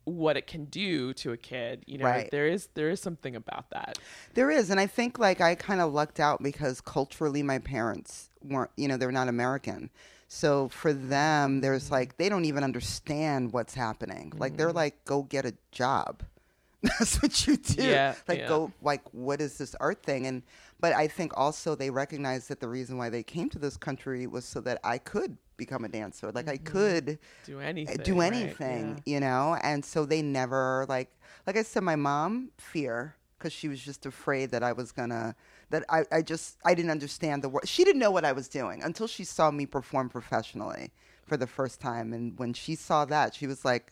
[0.04, 2.30] What it can do to a kid, you know, Right.
[2.30, 3.98] there is there is something about that.
[4.34, 8.30] There is, and I think like I kind of lucked out because culturally my parents
[8.42, 9.90] weren't, you know, they're not American.
[10.28, 14.32] So for them, there's like they don't even understand what's happening.
[14.36, 14.56] Like Mm-hmm.
[14.58, 16.22] they're like, go get a job.
[16.82, 17.84] That's what you do.
[17.84, 18.48] Yeah, like yeah.
[18.48, 20.26] go like what is this art thing?
[20.26, 20.42] And
[20.80, 24.26] but I think also they recognize that the reason why they came to this country
[24.26, 26.26] was so that I could become a dancer.
[26.38, 27.06] Like I could
[27.44, 27.96] Do anything.
[27.98, 28.20] do Mm-hmm.
[28.20, 28.32] right?
[28.32, 29.12] anything, Yeah.
[29.14, 29.44] you know.
[29.70, 31.10] And so they never like
[31.46, 32.96] like I said, my mom fear
[33.36, 35.34] because she was just afraid that I was gonna
[35.70, 37.66] that I I just I didn't understand the word.
[37.74, 40.84] She didn't know what I was doing until she saw me perform professionally
[41.28, 43.84] for the first time, and when she saw that, she was like.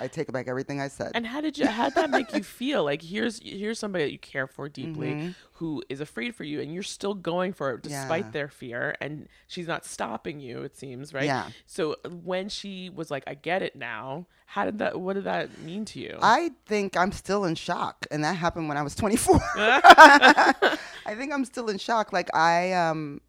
[0.00, 1.12] I take back everything I said.
[1.14, 2.84] And how did you how did that make you feel?
[2.84, 6.72] Like here's here's somebody that you care for deeply who is afraid for you and
[6.74, 8.28] you're still going for it despite Mm-hmm.
[8.28, 8.30] Yeah.
[8.32, 11.24] their fear and she's not stopping you, it seems, right?
[11.26, 11.48] Yeah.
[11.66, 15.60] So when she was like, I get it now, how did that what did that
[15.60, 16.18] mean to you?
[16.20, 19.40] I think I'm still in shock, and that happened when I was 24.
[19.56, 22.12] I think I'm still in shock.
[22.12, 23.20] Like I, um,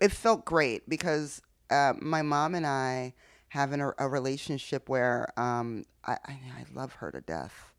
[0.00, 3.14] it felt great because uh, my mom and I
[3.48, 7.72] have an, a relationship where um, I, I, I love her to death.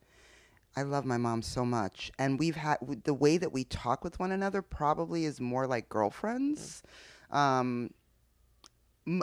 [0.76, 4.20] I love my mom so much, and we've had the way that we talk with
[4.20, 6.84] one another probably is more like girlfriends.
[7.32, 7.90] Um,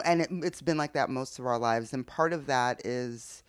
[0.03, 1.93] and it, it's been like that most of our lives.
[1.93, 3.43] And part of that is,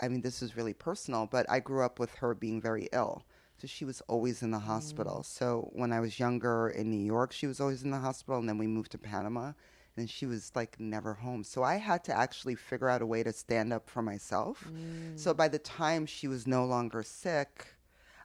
[0.00, 3.24] I mean, this is really personal, but I grew up with her being very ill.
[3.60, 5.22] So she was always in the hospital.
[5.22, 8.38] So when I was younger in New York, she was always in the hospital.
[8.38, 9.52] And then we moved to Panama,
[9.96, 11.44] and she was like never home.
[11.44, 14.66] So I had to actually figure out a way to stand up for myself.
[15.16, 17.66] So by the time she was no longer sick,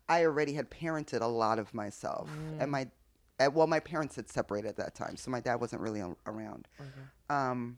[0.08, 2.30] I already had parented a lot of myself.
[2.60, 2.88] And my,
[3.40, 5.16] uh, well, my parents had separated at that time.
[5.18, 6.68] So my dad wasn't really a- around.
[7.30, 7.78] Um,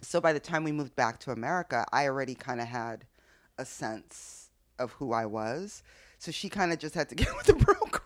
[0.00, 3.04] so by the time we moved back to America, I already kind of had
[3.58, 4.50] a sense
[4.80, 5.82] of who I was.
[6.18, 8.02] So she kind of just had to get with the program.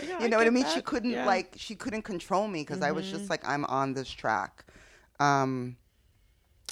[0.00, 0.64] Yeah, you I know what I mean?
[0.64, 1.24] She couldn't Yeah.
[1.24, 3.10] like she couldn't control me because I was Mm-hmm.
[3.10, 4.64] just like I'm on this track.
[5.20, 5.76] Um,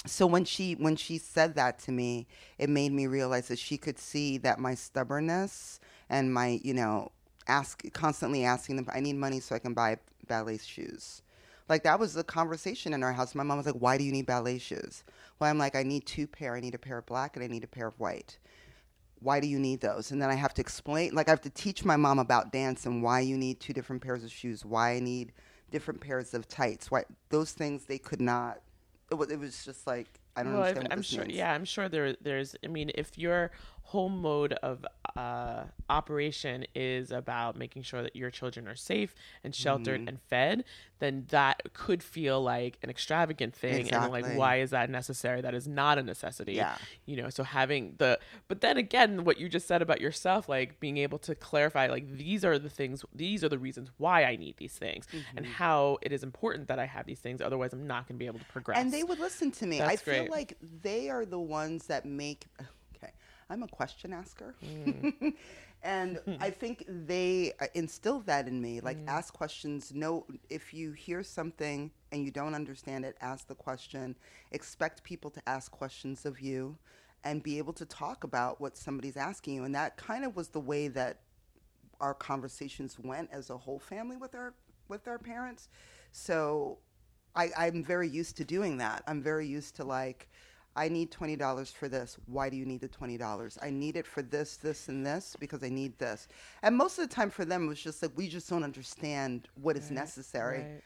[0.07, 2.27] so when she when she said that to me,
[2.59, 7.11] it made me realize that she could see that my stubbornness and my you know
[7.47, 11.23] ask constantly asking them I need money so I can buy ballet shoes
[11.69, 13.35] Like that was the conversation in our house.
[13.35, 15.05] My mom was like, "Why do you need ballet shoes?"
[15.39, 16.55] Well, I'm like, "I need two pair.
[16.57, 18.39] I need a pair of black and I need a pair of white."
[19.25, 20.11] Why do you need those?
[20.11, 22.85] And then I have to explain, like I have to teach my mom about dance
[22.85, 25.33] and why you need two different pairs of shoes, why I need
[25.71, 26.91] different pairs of tights.
[26.91, 28.61] Why those things they could not.
[29.11, 30.89] It was, it was just like I don't well, understand.
[30.89, 31.25] what I'm sure.
[31.25, 31.39] means.
[31.39, 32.17] Yeah, I'm sure there.
[32.21, 32.55] There's.
[32.63, 33.51] I mean, if your
[33.89, 34.85] whole mode of
[35.17, 40.09] uh, operation is about making sure that your children are safe and sheltered Mm-hmm.
[40.09, 40.65] and fed,
[40.99, 43.93] then that could feel like an extravagant thing.
[43.93, 45.41] And like, why is that necessary?
[45.43, 46.55] That is not a necessity.
[46.55, 46.77] Yeah.
[47.05, 47.29] You know.
[47.31, 48.19] So having the.
[48.49, 52.11] But then again, what you just said about yourself, like being able to clarify, like
[52.17, 53.05] these are the things.
[53.15, 55.55] These are the reasons why I need these things, and Mm-hmm.
[55.55, 57.41] how it is important that I have these things.
[57.41, 58.79] Otherwise, I'm not going to be able to progress.
[58.79, 59.81] And they would listen to me.
[59.81, 62.47] I That's feel like they are the ones that make.
[63.51, 65.35] I'm a question asker, Mm.
[65.83, 68.81] and I think they uh, instill that in me.
[68.81, 68.85] Mm.
[68.85, 69.93] Like, ask questions.
[69.95, 74.17] No, if you hear something and you don't understand it, ask the question.
[74.53, 76.77] Expect people to ask questions of you,
[77.25, 79.65] and be able to talk about what somebody's asking you.
[79.65, 81.21] And that kind of was the way that
[82.01, 84.55] our conversations went as a whole family with our
[84.89, 85.69] with our parents.
[86.13, 86.79] So
[87.35, 89.03] I, I'm very used to doing that.
[89.07, 90.29] I'm very used to like,
[90.77, 92.17] I need twenty dollars for this.
[92.27, 93.59] Why do you need the twenty dollars?
[93.63, 96.29] I need it for this, this, and this because I need this.
[96.63, 99.49] And most of the time for them it was just like we just don't understand
[99.55, 100.59] what is necessary.
[100.59, 100.83] right.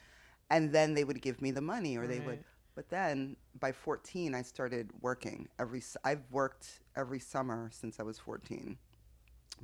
[0.51, 2.45] And then they would give me the money, or they would.
[2.75, 5.83] But then by 14, I started working every.
[6.05, 8.79] I've worked every summer since I was 14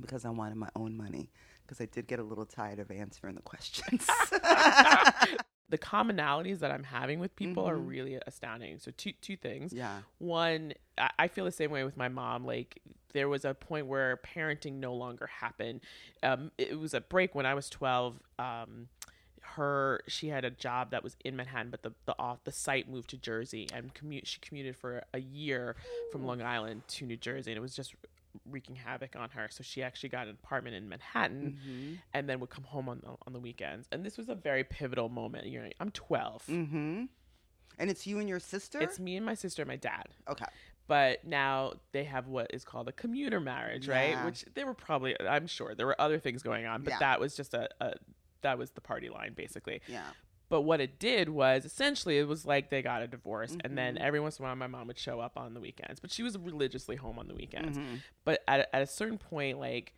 [0.01, 1.29] because I wanted my own money.
[1.63, 4.07] Because I did get a little tired of answering the questions.
[5.69, 7.87] the commonalities that I'm having with people are Mhm.
[7.87, 8.77] really astounding.
[8.79, 9.73] So two two things.
[9.73, 10.01] yeah.
[10.19, 12.45] One, I I feel the same way with my mom.
[12.45, 12.79] Like
[13.13, 15.81] there was a point where parenting no longer happened.
[16.21, 18.19] Um, it was a break when I was 12.
[18.37, 18.89] Um,
[19.41, 22.89] her she had a job that was in Manhattan, but the the off the site
[22.89, 24.27] moved to Jersey and commute.
[24.27, 25.75] She commuted for a year
[26.11, 27.95] from Long Island to New Jersey, and it was just
[28.49, 29.47] wreaking havoc on her.
[29.49, 31.93] So she actually got an apartment in Manhattan Mm-hmm.
[32.13, 33.87] and then would come home on the, on the weekends.
[33.91, 35.47] And this was a very pivotal moment.
[35.47, 36.43] You know, I'm 12.
[36.47, 37.03] Mm-hmm.
[37.77, 38.79] And it's you and your sister.
[38.81, 40.05] It's me and my sister and my dad.
[40.29, 40.45] okay.
[40.87, 44.23] But now they have what is called a commuter marriage, right?
[44.23, 46.99] Which there were probably, I'm sure, there were other things going on, but Yeah.
[46.99, 47.93] that was just a, a
[48.41, 49.81] that was the party line basically.
[49.87, 50.03] Yeah.
[50.47, 53.75] But what it did was essentially it was like they got a divorce, and Mm-hmm.
[53.75, 56.11] then every once in a while my mom would show up on the weekends, but
[56.11, 57.77] she was religiously home on the weekends.
[57.77, 58.01] Mhm.
[58.23, 59.93] But at, at a certain point, like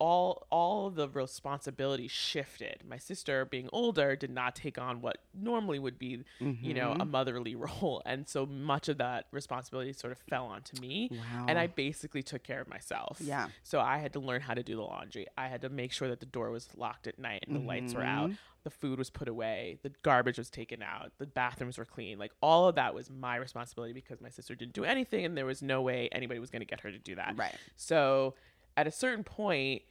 [0.00, 2.82] all all the responsibility shifted.
[2.88, 7.00] My sister, being older, did not take on what normally would be, you know, Mm-hmm.
[7.00, 11.10] a motherly role, and so much of that responsibility sort of fell onto me.
[11.12, 11.46] Wow.
[11.48, 13.18] And I basically took care of myself.
[13.20, 13.48] Yeah.
[13.62, 15.26] So I had to learn how to do the laundry.
[15.38, 17.94] I had to make sure that the door was locked at night and the lights
[17.94, 18.32] were out.
[18.64, 19.78] The food was put away.
[19.82, 21.12] The garbage was taken out.
[21.18, 22.18] The bathrooms were clean.
[22.18, 25.44] Like all of that was my responsibility because my sister didn't do anything and there
[25.46, 27.34] was no way anybody was going to get her to do that.
[27.36, 27.54] Right.
[27.76, 28.34] So
[28.76, 29.82] at a certain point,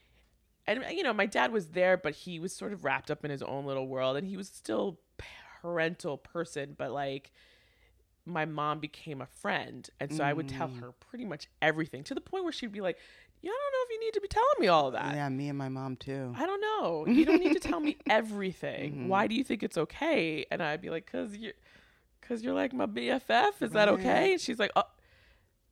[0.65, 3.29] and you know, my dad was there, but he was sort of wrapped up in
[3.31, 5.23] his own little world and he was still a
[5.61, 7.31] parental person, but like
[8.25, 9.89] my mom became a friend.
[9.99, 10.79] And so I would tell Mm.
[10.79, 12.97] her pretty much everything to the point where she'd be like,
[13.43, 15.15] Yeah, I don't know if you need to be telling me all of that.
[15.15, 16.33] Yeah, me and my mom too.
[16.37, 17.05] I don't know.
[17.05, 18.93] You don't need to tell me everything.
[18.93, 19.07] Mm-hmm.
[19.09, 20.45] Why do you think it's okay?
[20.49, 21.51] And I'd be like, cause you're,
[22.21, 23.61] cause you're like my BFF.
[23.61, 24.31] Is that okay?
[24.31, 24.85] And she's like, oh,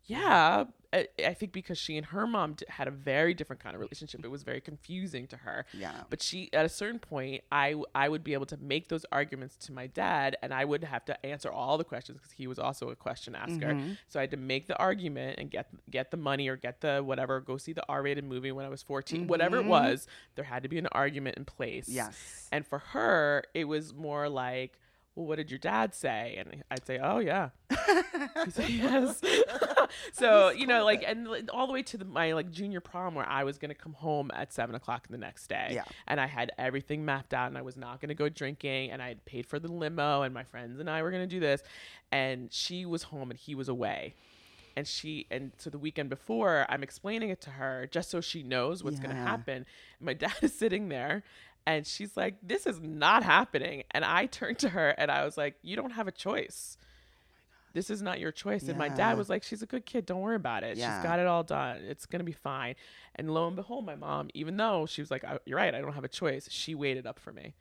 [0.04, 0.66] yeah.
[0.94, 4.26] I, I think because she and her mom had a very different kind of relationship,
[4.26, 5.66] it was very confusing to her.
[5.74, 5.94] Yeah.
[6.10, 9.56] But she, at a certain point, I I would be able to make those arguments
[9.68, 12.60] to my dad, and I would have to answer all the questions because he was
[12.60, 13.74] also a question asker.
[13.74, 13.94] Mm-hmm.
[14.10, 17.02] So I had to make the argument and get get the money or get the
[17.04, 20.08] whatever, go see the R-rated movie when I was 14 whatever it was.
[20.36, 21.86] There had to be an argument in place.
[21.86, 21.96] Mm-hmm.
[21.96, 22.50] Yes.
[22.52, 24.78] And for her, it was more like,
[25.16, 26.36] well, what did your dad say?
[26.40, 27.50] And I'd say, oh yeah.
[28.50, 29.22] Say yes.
[30.14, 33.28] so you know, like, and all the way to the, my like junior prom, where
[33.28, 35.72] I was gonna come home at seven o'clock the next day.
[35.74, 35.84] Yeah.
[36.08, 39.10] And I had everything mapped out, and I was not gonna go drinking, and I
[39.10, 41.62] had paid for the limo, and my friends and I were gonna do this,
[42.12, 44.16] and she was home and he was away.
[44.78, 48.42] And she and so the weekend before, I'm explaining it to her just so she
[48.44, 49.26] knows what's gonna Yeah.
[49.28, 49.66] happen.
[50.00, 51.24] My dad is sitting there
[51.66, 53.84] and she's like, This is not happening.
[53.92, 56.78] And I turned to her and I was like, You don't have a choice.
[57.74, 58.68] This is not your choice.
[58.68, 60.06] And my dad was like, She's a good kid.
[60.06, 60.78] Don't worry about it.
[60.78, 60.98] Yeah.
[61.00, 61.78] She's got it all done.
[61.88, 62.76] It's going to be fine.
[63.16, 65.74] And lo and behold, my mom, even though she was like, "I- You're right.
[65.74, 67.54] I don't have a choice, she waited up for me.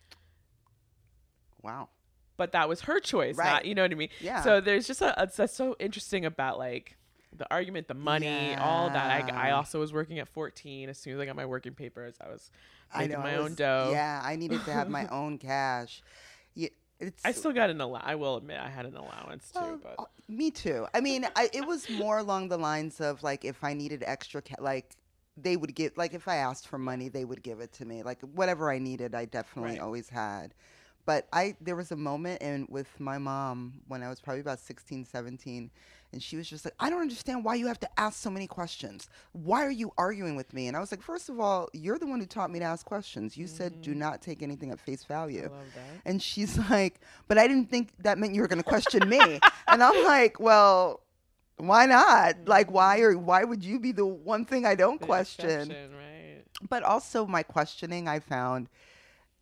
[1.63, 1.89] Wow.
[2.37, 3.51] But that was her choice, Right.
[3.53, 4.09] not, you know what I mean?
[4.21, 4.43] Yeah.
[4.43, 6.97] So there's just a, it's, that's so interesting about like,
[7.37, 9.31] the argument, the money, all that.
[9.35, 10.89] I, I also was working at 14.
[10.89, 12.51] As soon as I got my working papers, I was
[12.93, 13.91] I making know, my it own dough.
[13.93, 16.03] Yeah, I needed to have my own cash.
[16.55, 18.01] Yeah, it's I still got an allow.
[18.03, 19.81] I will admit, I had an allowance Well, too.
[19.83, 20.87] But uh, me too.
[20.93, 24.43] I mean, I, it was more along the lines of like if I needed extra,
[24.43, 24.97] ca- like
[25.37, 25.97] they would give.
[25.97, 28.03] Like if I asked for money, they would give it to me.
[28.03, 29.81] Like whatever I needed, I definitely Right.
[29.81, 30.55] always had.
[31.07, 34.61] But I there was a moment in with my mom when I was probably about
[34.61, 35.71] 16, 17
[36.13, 38.47] and she was just like, "I don't understand why you have to ask so many
[38.47, 39.09] questions.
[39.33, 42.07] Why are you arguing with me?" And I was like, first of all, you're the
[42.07, 43.37] one who taught me to ask questions.
[43.37, 44.01] You said do mm-hmm.
[44.01, 46.03] not take anything at face I value." love that.
[46.05, 49.21] And she's like, but I didn't think that meant you were going to question me.
[49.69, 51.01] and I'm like, well,
[51.59, 52.37] why not?
[52.47, 53.17] Like, why mm-hmm.
[53.17, 55.69] or why would you be the one thing I don't The question?
[55.69, 56.43] right?
[56.69, 58.69] But also, my questioning, I found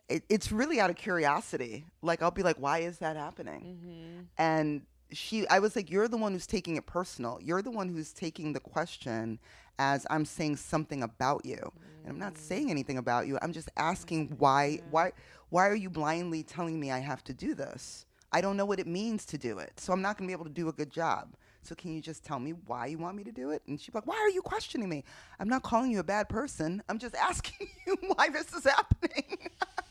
[0.08, 1.84] it, it's really out of curiosity.
[2.02, 3.78] Like, I'll be like, why is that happening?
[3.78, 4.20] Mm-hmm.
[4.38, 7.38] And she, I was like, you're the one who's taking it personal.
[7.42, 9.38] You're the one who's taking the question
[9.78, 11.72] as I'm saying something about you.
[12.04, 13.38] And I'm not saying anything about you.
[13.42, 15.12] I'm just asking why, why,
[15.50, 18.06] why are you blindly telling me I have to do this?
[18.32, 19.72] I don't know what it means to do it.
[19.78, 21.34] So I'm not going to be able to do a good job.
[21.62, 23.62] So can you just tell me why you want me to do it?
[23.66, 25.04] And she's like, why are you questioning me?
[25.38, 26.82] I'm not calling you a bad person.
[26.88, 29.50] I'm just asking you why this is happening.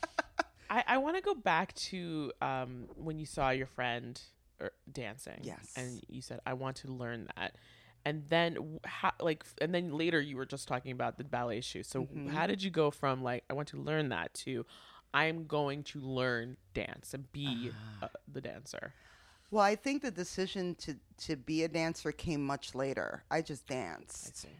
[0.69, 4.19] I, I want to go back to um, when you saw your friend
[4.61, 5.39] er, dancing.
[5.43, 5.73] Yes.
[5.75, 7.55] And you said, I want to learn that.
[8.05, 11.83] And then, how, like, and then later you were just talking about the ballet shoe.
[11.83, 12.29] So, Mm-hmm.
[12.29, 14.65] how did you go from, like, I want to learn that to,
[15.13, 18.05] I'm going to learn dance and be Ah.
[18.05, 18.93] uh, the dancer?
[19.51, 23.23] Well, I think the decision to to be a dancer came much later.
[23.31, 24.27] I just danced.
[24.27, 24.55] I see.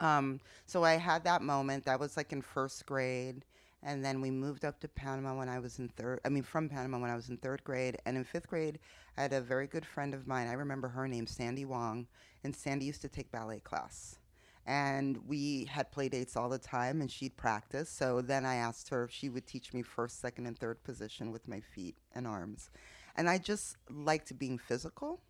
[0.00, 1.84] Um, so I had that moment.
[1.86, 3.44] That was like in first grade,
[3.84, 6.20] and then we moved up to Panama when I was in third.
[6.24, 8.78] I mean, from Panama when I was in third grade, and in fifth grade,
[9.16, 10.48] I had a very good friend of mine.
[10.48, 12.06] I remember her name, Sandy Wong,
[12.42, 14.18] and Sandy used to take ballet class.
[14.66, 17.90] And we had play dates all the time, and she'd practice.
[17.90, 21.30] So then I asked her if she would teach me first, second, and third position
[21.30, 22.70] with my feet and arms.
[23.16, 25.20] And I just liked being physical.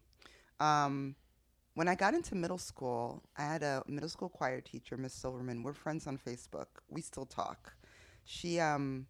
[0.61, 1.17] Um,
[1.75, 5.65] when I got into middle school, I had a middle school choir teacher, Miss Silverman.
[5.65, 6.67] We're friends on Facebook.
[6.89, 7.75] We still talk.
[8.25, 9.07] She um,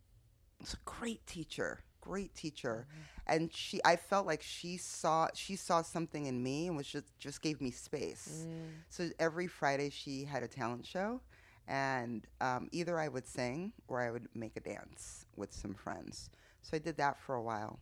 [0.60, 2.86] was a great teacher, great teacher,
[3.26, 3.80] and she.
[3.84, 7.60] I felt like she saw she saw something in me and was just just gave
[7.60, 8.46] me space.
[8.90, 11.20] So every Friday she had a talent show,
[11.66, 16.30] and um, either I would sing or I would make a dance with some friends.
[16.62, 17.80] So I did that for a while.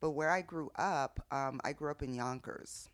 [0.00, 2.88] But where I grew up, um, I grew up in Yonkers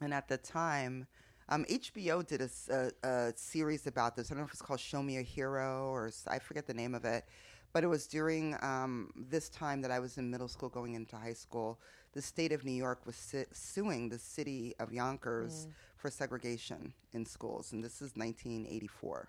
[0.00, 1.06] and at the time,
[1.48, 4.30] um, HBO did a series about this.
[4.30, 6.94] I don't know if it's called "Show Me a Hero" or I forget the name
[6.94, 7.24] of it,
[7.72, 11.16] but it was during um, this time that I was in middle school, going into
[11.16, 11.78] high school.
[12.12, 17.26] The state of New York was si- suing the city of Yonkers for segregation in
[17.26, 19.28] schools, and this is 1984.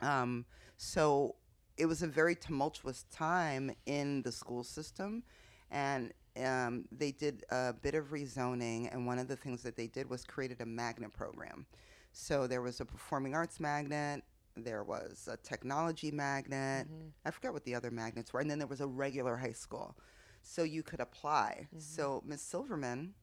[0.00, 0.44] Um,
[0.76, 1.34] so
[1.76, 5.24] it was a very tumultuous time in the school system,
[5.70, 8.92] and um, they did a bit of rezoning.
[8.92, 11.66] And one of the things that they did was created a magnet program.
[12.12, 14.22] So there was a performing arts magnet.
[14.56, 16.86] There was a technology magnet.
[17.24, 18.40] I forget what the other magnets were.
[18.40, 19.96] And then there was a regular high school.
[20.42, 21.68] So you could apply.
[21.78, 23.14] So Miss Silverman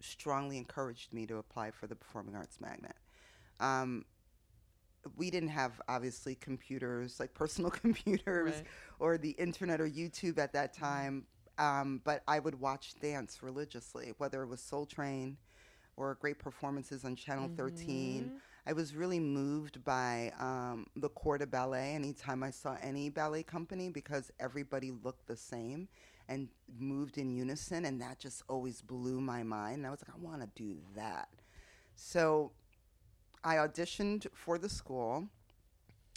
[0.00, 2.96] strongly encouraged me to apply for the performing arts magnet.
[3.60, 4.04] Um,
[5.16, 8.64] we didn't have obviously computers like personal computers Right.
[8.98, 11.24] or the internet or YouTube at that time.
[11.60, 15.36] Um, but I would watch dance religiously, whether it was Soul Train
[15.96, 18.32] or great performances on Channel 13.
[18.66, 23.42] I was really moved by um, the Corps de Ballet anytime I saw any ballet
[23.42, 25.88] company because everybody looked the same
[26.28, 29.78] and moved in unison, and that just always blew my mind.
[29.78, 31.28] And I was like, I want to do that.
[31.96, 32.52] So
[33.44, 35.28] I auditioned for the school.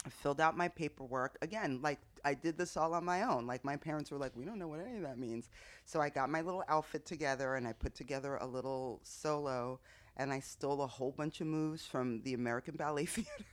[0.06, 1.36] I filled out my paperwork.
[1.42, 3.46] Again, like I did this all on my own.
[3.46, 5.50] Like my parents were like, we don't know what any of that means.
[5.84, 9.80] So I got my little outfit together and I put together a little solo
[10.16, 13.44] and I stole a whole bunch of moves from the American Ballet Theater.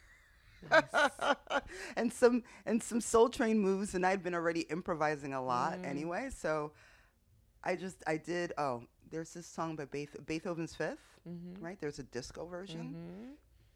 [1.96, 5.86] and some and some soul train moves and I'd been already improvising a lot mm.
[5.86, 6.30] anyway.
[6.36, 6.72] So
[7.64, 11.64] I just I did oh, there's this song by Beethoven's 5th mm-hmm.
[11.64, 11.80] right?
[11.80, 12.96] There's a disco version.
[12.96, 13.32] Mm-hmm.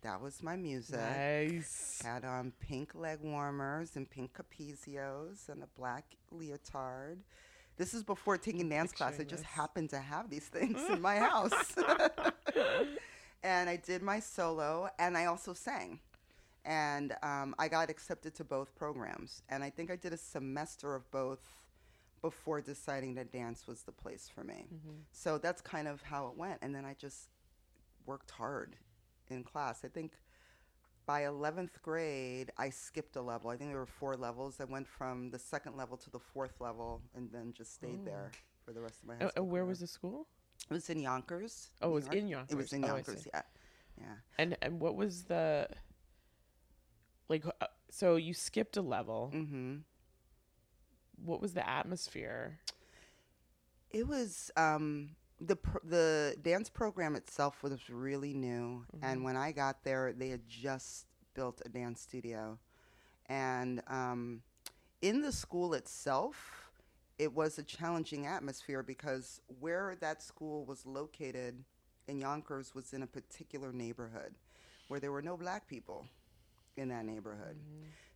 [0.06, 1.00] That was my music.
[1.00, 2.00] Nice.
[2.06, 7.24] Had on pink leg warmers and pink capezios and a black leotard.
[7.78, 9.20] This is before taking dance class.
[9.20, 9.52] I just this.
[9.52, 11.76] happened to have these things in my house.
[13.44, 16.00] and I did my solo and I also sang.
[16.66, 19.42] And um, I got accepted to both programs.
[19.50, 21.56] And I think I did a semester of both
[22.22, 24.68] before deciding that dance was the place for me.
[25.12, 26.60] So that's kind of how it went.
[26.62, 27.30] And then I just
[28.06, 28.76] worked hard
[29.32, 29.84] in class.
[29.84, 30.14] I think
[31.06, 33.50] by 11th grade, I skipped a level.
[33.52, 34.60] I think there were four levels.
[34.60, 38.32] I went from the second level to the fourth level and then just stayed there
[38.66, 39.66] for the rest of my high Uh, where career.
[39.66, 40.28] was the school?
[40.70, 41.70] It was in Yonkers.
[41.82, 42.84] Oh, it was in It was in Yonkers.
[42.84, 43.42] Oh, Yonkers, yeah.
[44.00, 44.16] Yeah.
[44.38, 45.70] And and what was the
[47.30, 47.46] like?
[47.46, 49.32] uh, So you skipped a level.
[49.34, 49.78] Mm-hmm.
[51.24, 52.60] What was the atmosphere?
[53.92, 59.84] It was um, the the dance program itself was really new, and when I got
[59.84, 62.58] there, they had just built a dance studio,
[63.28, 64.42] and um,
[65.02, 66.70] in the school itself,
[67.20, 71.64] it was a challenging atmosphere because where that school was located
[72.08, 74.36] in Yonkers was in a particular neighborhood
[74.88, 76.06] where there were no black people
[76.78, 77.58] in that neighborhood.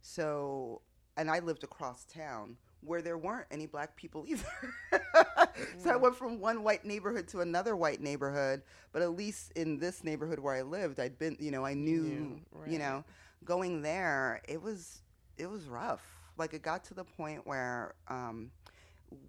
[0.01, 0.81] So,
[1.17, 4.45] and I lived across town where there weren't any black people either.
[5.77, 8.61] so I went from one white neighborhood to another white neighborhood,
[8.91, 12.01] but at least in this neighborhood where I lived, I'd been, you know, I knew,
[12.03, 13.03] Knew, you know,
[13.45, 15.01] going there, it was
[15.37, 16.01] it was rough.
[16.37, 18.51] Like it got to the point where um,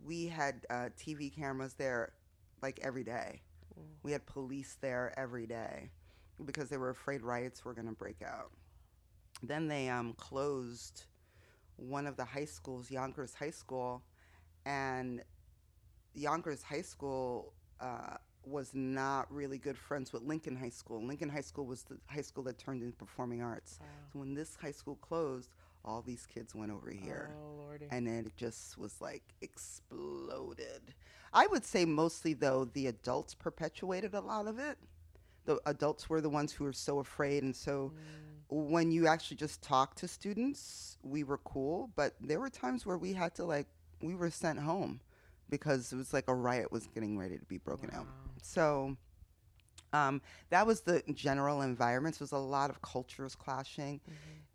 [0.05, 2.13] we had uh, TV cameras there
[2.63, 3.41] like every day.
[4.03, 5.91] We had police there every day
[6.45, 8.51] because they were afraid riots were going to break out.
[9.43, 11.05] Then they um, closed
[11.81, 14.03] one of the high schools, Yonkers High School,
[14.67, 15.23] and
[16.15, 21.03] Yonkers High School uh, was not really good friends with Lincoln High School.
[21.05, 23.79] Lincoln High School was the high school that turned into performing arts.
[24.13, 25.51] So when this high school closed,
[25.85, 30.95] all these kids went over here Oh and it just was like exploded.
[31.33, 34.77] I would say mostly though the adults perpetuated a lot of it.
[35.47, 37.93] The adults were the ones who were so afraid, and so
[38.51, 41.91] when you actually just talk to students, we were cool.
[41.97, 43.67] But there were times where we had to like
[44.03, 45.01] we were sent home
[45.49, 48.07] because it was like a riot was getting ready to be broken out.
[48.43, 48.97] So
[49.93, 52.15] um, that was the general environment.
[52.17, 54.01] So it was a lot of cultures clashing.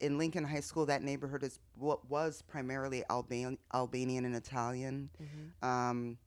[0.02, 5.10] In Lincoln High School, that neighborhood is what was primarily Alban- Albanian and Italian.
[5.62, 6.18] Um,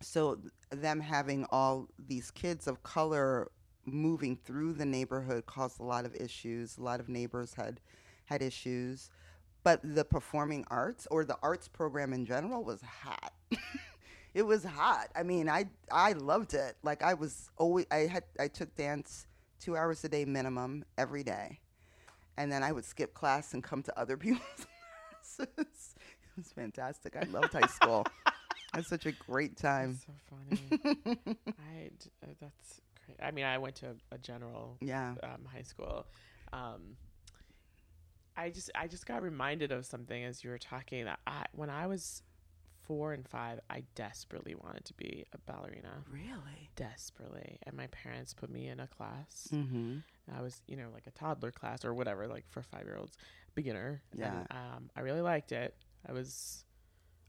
[0.00, 3.50] so th- them having all these kids of color
[3.86, 6.76] moving through the neighborhood caused a lot of issues.
[6.76, 7.80] A lot of neighbors had
[8.26, 9.10] had issues,
[9.62, 13.32] but the performing arts or the arts program in general was hot.
[14.34, 15.08] it was hot.
[15.14, 16.76] I mean, I I loved it.
[16.82, 19.26] Like I was always I had I took dance
[19.60, 21.60] two hours a day minimum every day,
[22.36, 24.66] and then I would skip class and come to other people's
[25.36, 25.48] classes.
[25.56, 27.16] It was fantastic.
[27.16, 28.06] I loved high school.
[28.72, 29.98] I had such a great time.
[30.06, 30.80] so funny.
[31.58, 31.90] I
[32.22, 32.80] uh, that's.
[33.22, 35.14] I mean, I went to a, a general Yeah.
[35.22, 36.06] um, high school.
[36.52, 36.96] Um,
[38.36, 41.70] I just I just got reminded of something as you were talking that I when
[41.70, 42.22] I was
[42.82, 46.04] four and five, I desperately wanted to be a ballerina.
[46.08, 46.70] Really?
[46.76, 49.48] Desperately, and my parents put me in a class.
[49.52, 49.98] Mm-hmm.
[50.36, 53.16] I was, you know, like a toddler class or whatever, like for five year olds,
[53.56, 54.02] beginner.
[54.14, 54.32] Yeah.
[54.38, 55.74] And, um, I really liked it.
[56.08, 56.64] I was,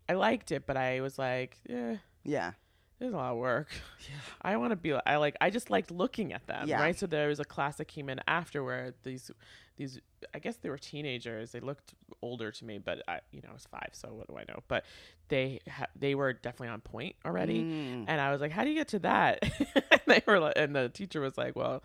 [0.07, 2.51] I liked it, but I was like, yeah, Yeah.
[2.99, 3.67] There's a lot of work.
[4.09, 4.15] Yeah.
[4.41, 4.93] I want to be.
[4.93, 5.35] I like.
[5.39, 6.67] I just liked looking at them.
[6.67, 6.81] Yeah.
[6.81, 6.97] Right.
[6.97, 9.29] So there was a class that came in after where these,
[9.77, 9.99] these.
[10.33, 11.51] I guess they were teenagers.
[11.51, 14.35] They looked older to me, but I, you know, I was five, so what do
[14.37, 14.63] I know?
[14.67, 14.83] But
[15.27, 17.61] they, ha- they were definitely on point already.
[17.63, 18.05] Mm.
[18.07, 19.43] And I was like, "How do you get to that?"
[19.91, 21.83] and they were, like, and the teacher was like, "Well,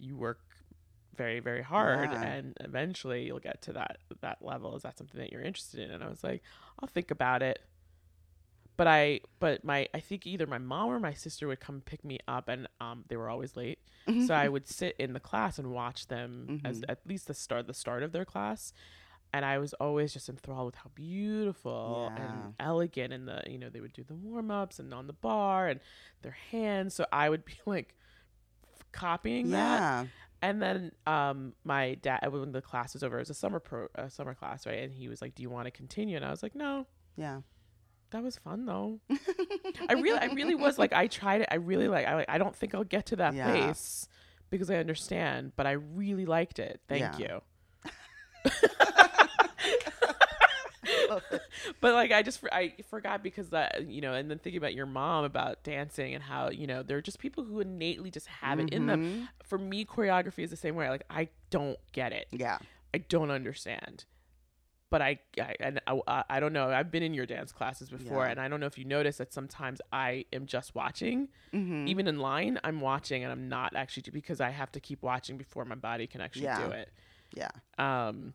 [0.00, 0.40] you work
[1.16, 2.22] very, very hard, Yeah.
[2.22, 4.76] and eventually you'll get to that that level.
[4.76, 6.42] Is that something that you're interested in?" And I was like,
[6.78, 7.58] "I'll think about it."
[8.78, 12.04] But I, but my, I think either my mom or my sister would come pick
[12.04, 13.80] me up, and um, they were always late,
[14.26, 17.66] so I would sit in the class and watch them as at least the start,
[17.66, 18.72] the start of their class.
[19.34, 22.22] And I was always just enthralled with how beautiful Yeah.
[22.22, 25.12] and elegant, and the you know they would do the warm ups and on the
[25.12, 25.80] bar and
[26.22, 26.94] their hands.
[26.94, 27.94] So I would be like
[28.92, 29.80] copying that.
[30.40, 33.88] And then um, my dad, when the class was over, it was a summer pro,
[33.96, 34.78] a summer class, right?
[34.84, 37.40] And he was like, "Do you want to continue?" And I was like, "No, Yeah.
[38.10, 39.00] That was fun though."
[39.88, 41.48] I really, I really was like, I tried it.
[41.50, 42.06] I really like.
[42.06, 42.28] I like.
[42.28, 43.50] I don't think I'll get to that Yeah.
[43.50, 44.08] place
[44.50, 46.80] because I understand, but I really liked it.
[46.88, 47.40] Thank Yeah.
[48.44, 48.50] you.
[51.80, 54.86] but like I just I forgot because that you know, and then thinking about your
[54.86, 58.58] mom about dancing and how you know there are just people who innately just have
[58.60, 59.02] it in them.
[59.04, 59.24] Mm-hmm.
[59.44, 60.88] For me, choreography is the same way.
[60.88, 62.28] Like I don't get it.
[62.30, 62.58] Yeah.
[62.94, 64.04] I don't understand.
[64.90, 66.70] But I, I and I, I don't know.
[66.70, 68.30] I've been in your dance classes before, Yeah.
[68.30, 71.88] and I don't know if you notice that sometimes I am just watching, Mm-hmm.
[71.88, 72.58] even in line.
[72.64, 76.06] I'm watching, and I'm not actually because I have to keep watching before my body
[76.06, 76.64] can actually Yeah.
[76.66, 76.90] do it.
[77.34, 77.50] Yeah.
[77.78, 78.32] Um,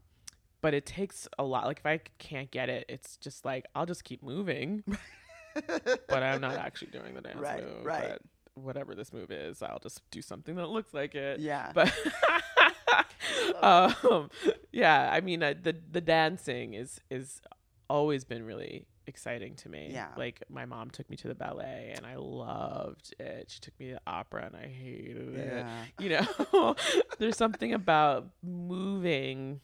[0.62, 1.66] but it takes a lot.
[1.66, 4.84] Like if I can't get it, it's just like I'll just keep moving,
[5.56, 7.84] but I'm not actually doing the dance Right, move.
[7.86, 8.20] right.
[8.54, 11.39] whatever this move is, I'll just do something that looks like it.
[11.39, 11.72] Yeah.
[11.74, 11.91] But
[13.62, 14.30] um,
[14.72, 17.41] yeah, I mean, uh, the the dancing is is
[17.89, 19.89] always been really exciting to me.
[19.94, 20.08] Yeah.
[20.18, 23.50] Like my mom took me to the ballet and I loved it.
[23.52, 25.66] She took me to opera and I hated it.
[25.66, 25.84] yeah.
[26.00, 26.10] You
[26.54, 26.76] know,
[27.20, 29.60] there's something about moving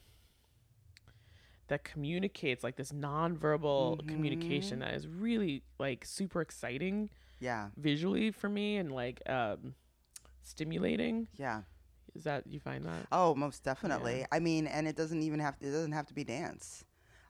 [1.68, 4.82] that communicates like this nonverbal communication Mhm.
[4.82, 7.10] that is really like super exciting
[7.40, 7.70] Yeah.
[7.78, 9.76] visually for me and like um
[10.42, 11.28] stimulating.
[11.38, 11.62] Yeah.
[12.16, 13.08] Is that you find that?
[13.12, 14.26] Oh, most definitely.
[14.32, 16.84] I mean, and it doesn't even have to, it doesn't have to be dance.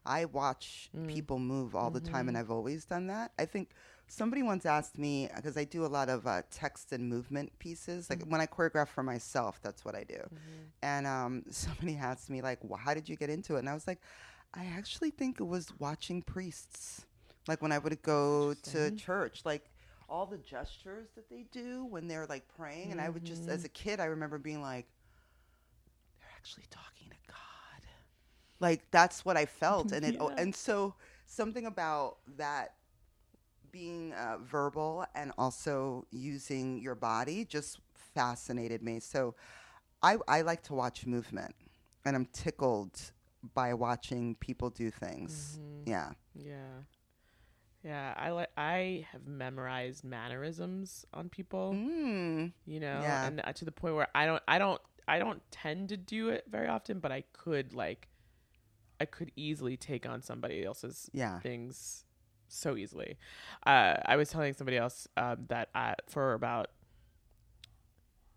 [0.05, 1.07] I watch Mm.
[1.07, 2.39] people move all the time, and Mhm.
[2.39, 3.31] I've always done that.
[3.37, 3.71] I think
[4.07, 8.09] somebody once asked me because I do a lot of uh, text and movement pieces.
[8.09, 8.31] Like Mm-hmm.
[8.31, 10.21] when I choreograph for myself, that's what I do.
[10.81, 13.73] And um, somebody asked me like, well, "How did you get into it?" And I
[13.73, 14.01] was like,
[14.53, 17.05] "I actually think it was watching priests.
[17.47, 19.69] Like when I would go to church, like."
[20.09, 23.49] All the gestures that they do when they're like praying, and I would just, Mm-hmm.
[23.49, 24.87] as a kid, I remember being like,
[26.19, 27.87] they're actually talking to God.
[28.59, 30.33] Like that's what I felt, and it Yeah.
[30.37, 30.95] and so
[31.25, 32.75] something about that
[33.71, 38.99] being uh, verbal and also using your body just fascinated me.
[38.99, 39.35] So
[40.01, 41.55] I I like to watch movement,
[42.05, 42.99] and I'm tickled
[43.53, 45.59] by watching people do things.
[45.59, 45.83] Mm-hmm.
[45.85, 46.11] Yeah.
[46.35, 46.83] Yeah.
[47.83, 52.51] Yeah, I like I have memorized mannerisms on people, Mm.
[52.65, 53.25] you know, Yeah.
[53.25, 56.29] and uh, to the point where I don't I don't I don't tend to do
[56.29, 58.09] it very often, but I could like
[58.99, 61.39] I could easily take on somebody else's Yeah.
[61.39, 62.03] things
[62.49, 63.17] so easily.
[63.65, 66.67] Uh, I was telling somebody else um, that I, for about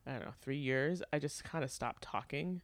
[0.07, 2.63] I don't know three years, I just kind of stopped talking.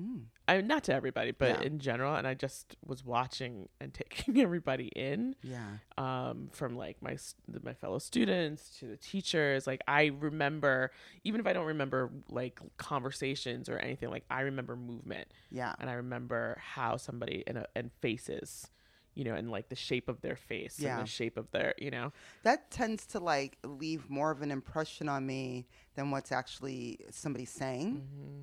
[0.00, 0.24] Mm.
[0.46, 1.66] I not to everybody, but Yeah.
[1.66, 5.78] in general, and I just was watching and taking everybody in Yeah.
[5.96, 7.18] um, from like my
[7.62, 9.66] my fellow students to the teachers.
[9.66, 10.92] Like I remember,
[11.24, 15.74] even if I don't remember like conversations or anything, like I remember movement Yeah.
[15.80, 18.70] and I remember how somebody and and faces,
[19.14, 20.98] you know, and like the shape of their face Yeah.
[20.98, 22.12] and the shape of their, you know,
[22.44, 27.44] That tends to like leave more of an impression on me than what's actually somebody
[27.44, 27.96] saying.
[28.02, 28.42] Mm-hmm.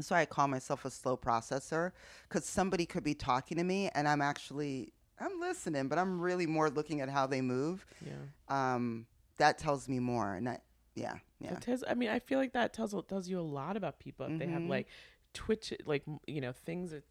[0.00, 1.92] That's why I call myself a slow processor
[2.28, 6.46] because somebody could be talking to me and I'm actually I'm listening, but I'm really
[6.46, 7.84] more looking at how they move.
[8.04, 8.14] yeah.
[8.48, 10.62] Um, that tells me more, and that
[10.94, 13.76] yeah, yeah, That tells, I mean, I feel like that tells tells you a lot
[13.76, 14.68] about people if they have Mhm.
[14.68, 14.88] like
[15.34, 17.04] twitch, like you know, things that,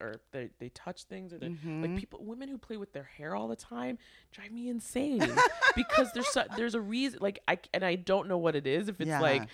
[0.00, 1.48] or they they touch things or they,
[1.82, 3.98] like people, women who play with their hair all the time
[4.32, 5.36] drive me insane
[5.76, 7.18] because there's so, there's a reason.
[7.20, 8.88] Like I and I don't know what it is.
[8.88, 9.20] If it's Yeah.
[9.20, 9.48] like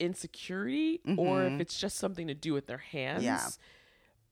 [0.00, 1.60] insecurity or if Mhm.
[1.60, 3.22] it's just something to do with their hands.
[3.24, 3.46] Yeah.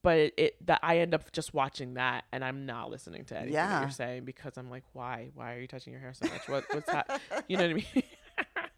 [0.03, 3.53] But it, that I end up just watching that and I'm not listening to anything
[3.55, 3.81] that Yeah.
[3.81, 5.31] you're saying because I'm like, why?
[5.35, 6.49] Why are you touching your hair so much?
[6.49, 7.21] What what's that?
[7.49, 8.03] You know what I mean?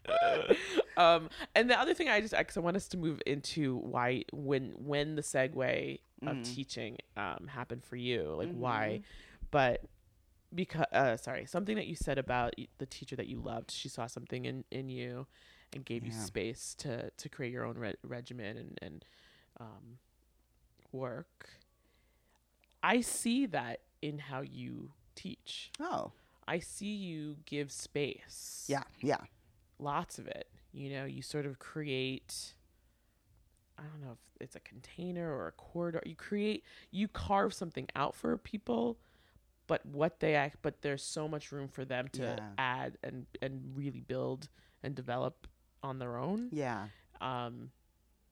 [0.97, 4.25] um, and the other thing I just because I want us to move into why
[4.33, 6.45] when when the segue of Mhm.
[6.45, 9.01] teaching um, happened for you, like why,
[9.51, 9.83] but
[10.55, 14.07] because uh, sorry, something that you said about the teacher that you loved, she saw
[14.07, 15.27] something in in you
[15.75, 19.05] and gave you space to to create your own re- regimen and and
[19.59, 19.99] um,
[20.93, 21.49] work.
[22.83, 25.71] I see that in how you teach.
[25.81, 26.13] Oh,
[26.49, 29.19] I see you give space yeah, yeah,
[29.79, 30.49] lots of it.
[30.73, 32.55] You know, you sort of create
[33.79, 36.03] I don't know if it's a container or a corridor.
[36.05, 38.99] You create you carve something out for people,
[39.67, 42.41] but what they act but there's so much room for them to Yeah.
[42.59, 44.49] add and and really build
[44.83, 45.47] and develop
[45.83, 46.49] on their own.
[46.53, 46.89] yeah,
[47.21, 47.71] Um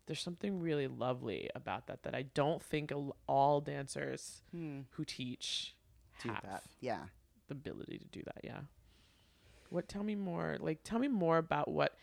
[0.06, 2.90] there's something really lovely about that that I don't think
[3.26, 4.80] all dancers Hmm.
[4.92, 5.74] who teach
[6.22, 6.62] do have that.
[6.80, 7.04] Yeah.
[7.48, 8.60] the ability to do that yeah
[9.70, 11.94] what tell me more like tell me more about what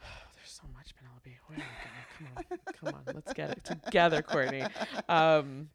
[0.34, 2.44] there's so much penelope where are we going
[2.74, 4.62] come on come on let's get it together courtney
[5.08, 5.68] um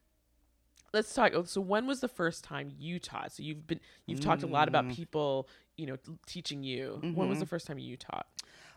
[0.94, 4.20] let's talk oh, so when was the first time you taught so you've been you've
[4.22, 4.96] talked a lot about Mm.
[4.96, 8.28] people you know teaching you when was the first time you taught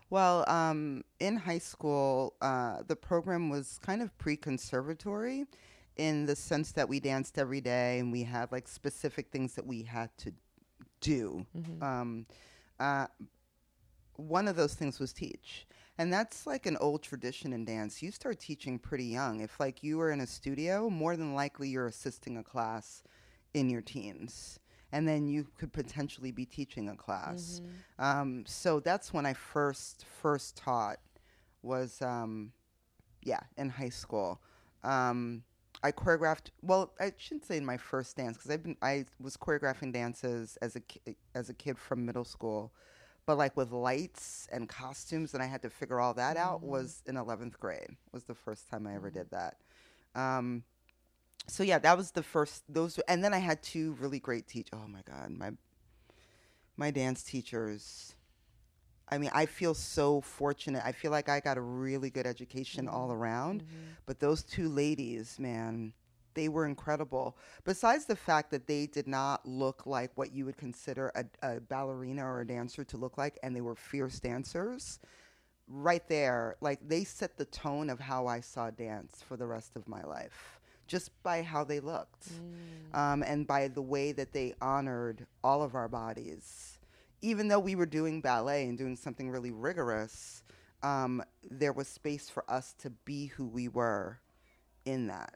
[0.09, 5.45] Well, um, in high school, uh, the program was kind of pre-conservatory,
[5.97, 9.65] in the sense that we danced every day and we had like specific things that
[9.67, 10.31] we had to
[11.01, 11.45] do.
[11.57, 11.83] Mm-hmm.
[11.83, 12.25] Um,
[12.79, 13.07] uh,
[14.15, 15.67] one of those things was teach,
[15.97, 18.01] and that's like an old tradition in dance.
[18.01, 19.41] You start teaching pretty young.
[19.41, 23.03] If like you were in a studio, more than likely you're assisting a class
[23.53, 24.59] in your teens.
[24.91, 27.61] And then you could potentially be teaching a class.
[27.99, 30.99] Um, so that's when I first first taught
[31.61, 32.53] was um,
[33.23, 34.39] yeah in high school.
[34.83, 35.43] Um,
[35.83, 36.49] I choreographed.
[36.61, 40.57] Well, I shouldn't say in my first dance because I've been I was choreographing dances
[40.61, 42.71] as a ki- as a kid from middle school,
[43.27, 46.61] but like with lights and costumes, and I had to figure all that out.
[46.61, 46.71] Mm-hmm.
[46.71, 47.89] Was in eleventh grade.
[48.11, 49.19] Was the first time I ever mm-hmm.
[49.19, 49.57] did that.
[50.15, 50.63] Um,
[51.45, 52.63] so yeah, that was the first.
[52.67, 54.69] Those and then I had two really great teach.
[54.73, 55.51] Oh my god, my
[56.77, 58.15] my dance teachers.
[59.09, 60.83] I mean, I feel so fortunate.
[60.85, 63.17] I feel like I got a really good education all mm-hmm.
[63.17, 63.63] around.
[64.05, 65.93] But those two ladies, man,
[66.37, 67.35] they were incredible.
[67.65, 71.59] Besides the fact that they did not look like what you would consider a, a
[71.59, 74.99] ballerina or a dancer to look like, and they were fierce dancers,
[75.67, 79.75] right there, like they set the tone of how I saw dance for the rest
[79.75, 82.27] of my life, just by how they looked,
[82.93, 86.77] um, and by the way that they honored all of our bodies.
[87.21, 90.43] Even though we were doing ballet and doing something really rigorous,
[90.83, 94.19] um, there was space for us to be who we were
[94.87, 95.35] in that.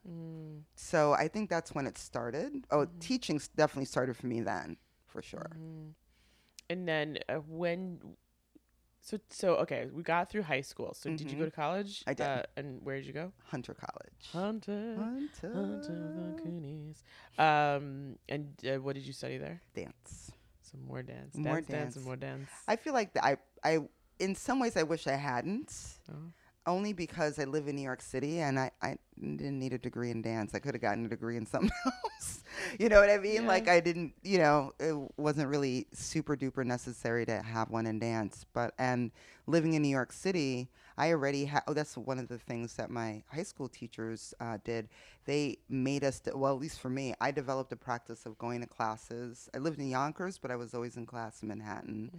[0.76, 2.66] So I think that's when it started.
[2.72, 5.52] Oh, teaching definitely started for me then, for sure.
[6.70, 8.00] And then uh, when,
[9.02, 10.94] so so okay, we got through high school.
[10.94, 12.00] So did you go to college?
[12.00, 12.10] Mm-hmm.
[12.10, 12.26] I did.
[12.26, 13.34] Uh, and where did you go?
[13.52, 14.24] Hunter College.
[14.32, 14.96] Hunter.
[14.98, 15.54] Hunter.
[15.54, 17.04] Hunter the Goonies.
[17.38, 19.62] Um, and uh, what did you study there?
[19.76, 20.32] Dance.
[20.62, 21.36] Some more dance.
[21.36, 21.96] More dance, dance, dance.
[21.98, 22.50] and more dance.
[22.68, 23.38] I feel like th- I,
[23.70, 23.80] I,
[24.20, 25.74] in some ways, I wish I hadn't.
[26.10, 26.32] Oh.
[26.68, 30.12] Only because I live in New York City and I, I didn't need a degree
[30.12, 30.54] in dance.
[30.54, 32.44] I could have gotten a degree in something else.
[32.80, 33.44] you know what I mean?
[33.44, 33.48] Yeah.
[33.48, 38.00] Like I didn't, you know, it wasn't really super duper necessary to have one in
[38.00, 38.46] dance.
[38.54, 39.12] But and
[39.48, 41.64] living in New York City, I already had.
[41.68, 44.90] Oh, that's one of the things that my high school teachers uh, did.
[45.26, 46.20] They made us.
[46.20, 49.50] d well, at least for me, I developed a practice of going to classes.
[49.54, 52.12] I lived in Yonkers, but I was always in class in Manhattan.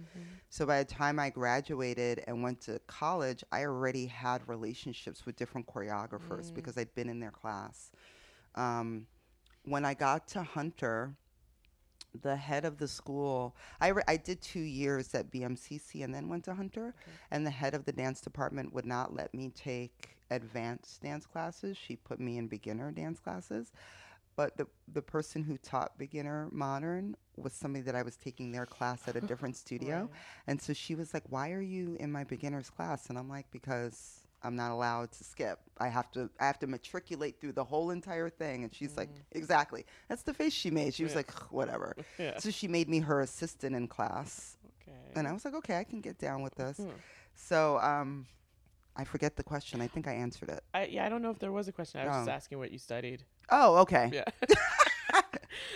[0.49, 5.35] So by the time I graduated and went to college, I already had relationships with
[5.35, 7.91] different choreographers because I'd been in their class.
[8.55, 9.07] Um,
[9.65, 11.15] when I got to Hunter,
[12.21, 16.29] the head of the school, I, re- I did two years at BMCC and then
[16.29, 16.93] went to Hunter,
[17.31, 21.77] and the head of the dance department would not let me take advanced dance classes.
[21.77, 23.71] She put me in beginner dance classes.
[24.35, 28.65] But the, the person who taught beginner modern was somebody that I was taking their
[28.65, 30.09] class at a different studio.
[30.47, 33.09] And so she was like, Why are you in my beginner's class?
[33.09, 35.59] And I'm like, Because I'm not allowed to skip.
[35.77, 38.63] I have to I have to matriculate through the whole entire thing.
[38.63, 39.85] And she's like, Exactly.
[40.09, 40.93] That's the face she made.
[40.93, 41.17] She was Yeah.
[41.19, 41.95] like, whatever.
[42.19, 42.37] Yeah.
[42.39, 44.57] So she made me her assistant in class.
[44.81, 44.97] Okay.
[45.15, 46.77] And I was like, Okay, I can get down with this.
[46.77, 46.89] Hmm.
[47.35, 48.27] So um
[48.95, 49.81] I forget the question.
[49.81, 50.63] I think I answered it.
[50.73, 51.99] I, yeah, I don't know if there was a question.
[52.01, 52.31] I was just Oh.
[52.31, 53.23] asking what you studied.
[53.49, 54.11] Oh, okay.
[54.13, 54.25] Yeah.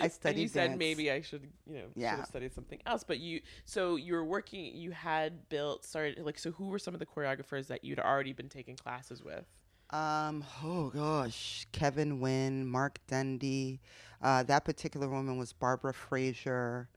[0.00, 2.16] I studied and you said maybe I should, you know, should Yeah.
[2.16, 3.04] have studied something else.
[3.04, 4.74] But you, so you were working.
[4.76, 6.38] You had built, started like.
[6.38, 9.44] So who were some of the choreographers that you'd already been taking classes with?
[9.90, 13.80] Um, oh gosh, Kevin Wynn, Mark Dendy.
[14.20, 16.88] Uh, that particular woman was Barbara Fraser.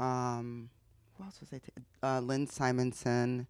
[0.00, 0.70] Um,
[1.16, 1.58] who else was I?
[1.58, 3.46] ta- uh, Lynn Simonson.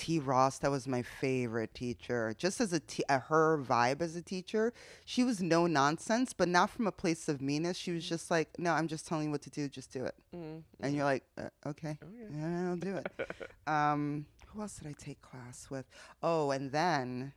[0.00, 0.18] T.
[0.18, 2.34] Ross, that was my favorite teacher.
[2.38, 2.80] Just as a
[3.10, 4.72] uh, her vibe as a teacher,
[5.04, 7.76] she was no nonsense, but not from a place of meanness.
[7.76, 9.68] She was just like, "No, I'm just telling you what to do.
[9.68, 10.62] Just do it." Mm.
[10.80, 12.34] And you're like, uh, "Okay, Okay.
[12.34, 13.12] yeah, I'll do it."
[13.66, 15.84] um, who else did I take class with?
[16.22, 17.34] Oh, and then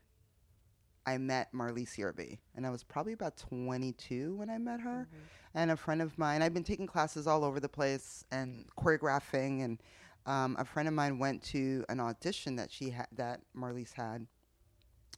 [1.05, 5.09] I met Marlies Yearby, and I was probably about 22 when I met her.
[5.53, 9.66] And a friend of mine, I've been taking classes all over the place and choreographing,
[9.66, 9.84] and
[10.26, 14.28] um, a friend of mine went to an audition that she had, that Marlies had,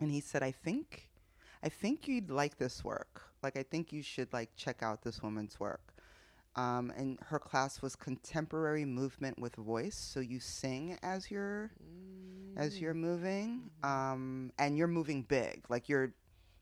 [0.01, 1.09] and he said, "I think,
[1.63, 3.21] I think you'd like this work.
[3.43, 5.93] Like, I think you should like check out this woman's work."
[6.55, 11.71] Um, and her class was contemporary movement with voice, so you sing as you're
[12.57, 16.13] as you're moving, um, and you're moving big, like you're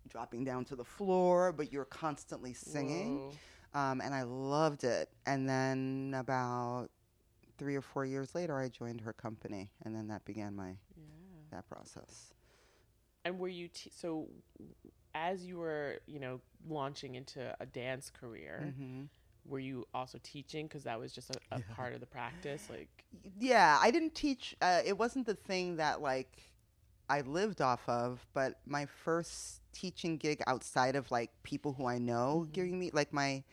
[0.10, 3.32] dropping down to the floor, but you're constantly singing.
[3.76, 5.10] Um, and I loved it.
[5.26, 6.90] And then about
[7.58, 11.42] three or four years later, I joined her company, and then that began my Yeah.
[11.52, 12.34] that process.
[13.26, 14.28] And were you t- so
[15.16, 18.76] as you were, you know, launching into a dance career?
[18.76, 19.10] hmm
[19.46, 22.70] Were you also teaching because that was just a, a part of the practice?
[22.70, 23.06] Like,
[23.40, 24.56] Yeah, I didn't teach.
[24.62, 26.52] Uh, it wasn't the thing that like
[27.10, 31.98] I lived off of, but my first teaching gig outside of like people who I
[32.00, 33.44] know giving me like my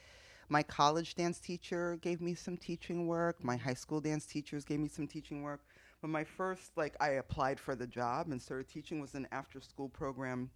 [0.51, 3.43] my college dance teacher gave me some teaching work.
[3.43, 5.61] My high school dance teachers gave me some teaching work.
[6.03, 9.61] But my first like I applied for the job and started teaching was an after
[9.61, 10.51] school program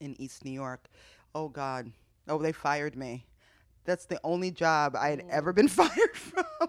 [0.00, 0.88] in East New York.
[1.34, 1.90] Oh God.
[2.28, 3.26] Oh, they fired me.
[3.84, 6.68] That's the only job I had ever been fired from.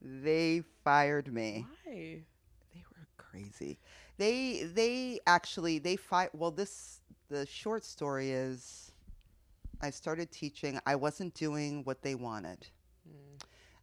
[0.00, 1.66] they fired me.
[1.84, 2.22] why?
[2.74, 3.78] They were crazy.
[4.18, 6.34] They they actually they fight.
[6.34, 8.91] Well, this the short story is,
[9.82, 10.78] I started teaching.
[10.86, 12.66] I wasn't doing what they wanted,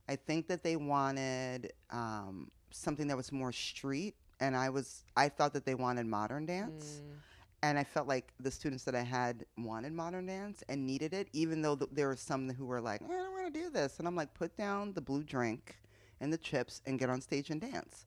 [0.07, 5.29] I think that they wanted um, something that was more street, and I was I
[5.29, 7.15] thought that they wanted modern dance, Mm.
[7.61, 11.27] and I felt like the students that I had wanted modern dance and needed it,
[11.33, 13.69] even though th- there were some who were like, "Eh, I don't want to do
[13.69, 15.77] this, and I'm like, put down the blue drink
[16.21, 18.05] and the chips and get on stage and dance.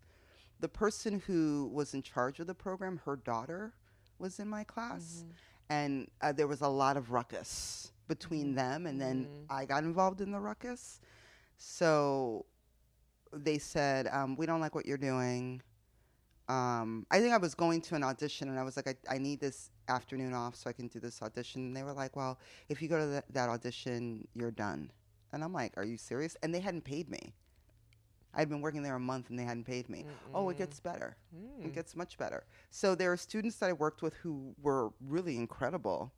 [0.61, 3.75] The person who was in charge of the program, her daughter
[4.19, 5.25] was in my class,
[5.71, 10.21] and uh, there was a lot of ruckus between them, and then I got involved
[10.21, 11.01] in the ruckus.
[11.57, 12.47] So
[13.33, 15.63] they said, um, "We don't like what you're doing."
[16.49, 19.19] Um, I think I was going to an audition, and I was like, I, "I
[19.19, 22.39] need this afternoon off so I can do this audition." And they were like, "Well,
[22.69, 24.91] if you go to that audition, you're done."
[25.33, 27.35] And I'm like, "Are you serious?" And they hadn't paid me.
[28.35, 30.07] I'd been working there a month, and they hadn't paid me.
[30.35, 31.17] Oh, it gets better.
[31.61, 31.75] It mm.
[31.75, 32.45] gets much better.
[32.71, 36.13] So there are students that I worked with who were really incredible.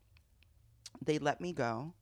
[1.04, 1.92] They let me go.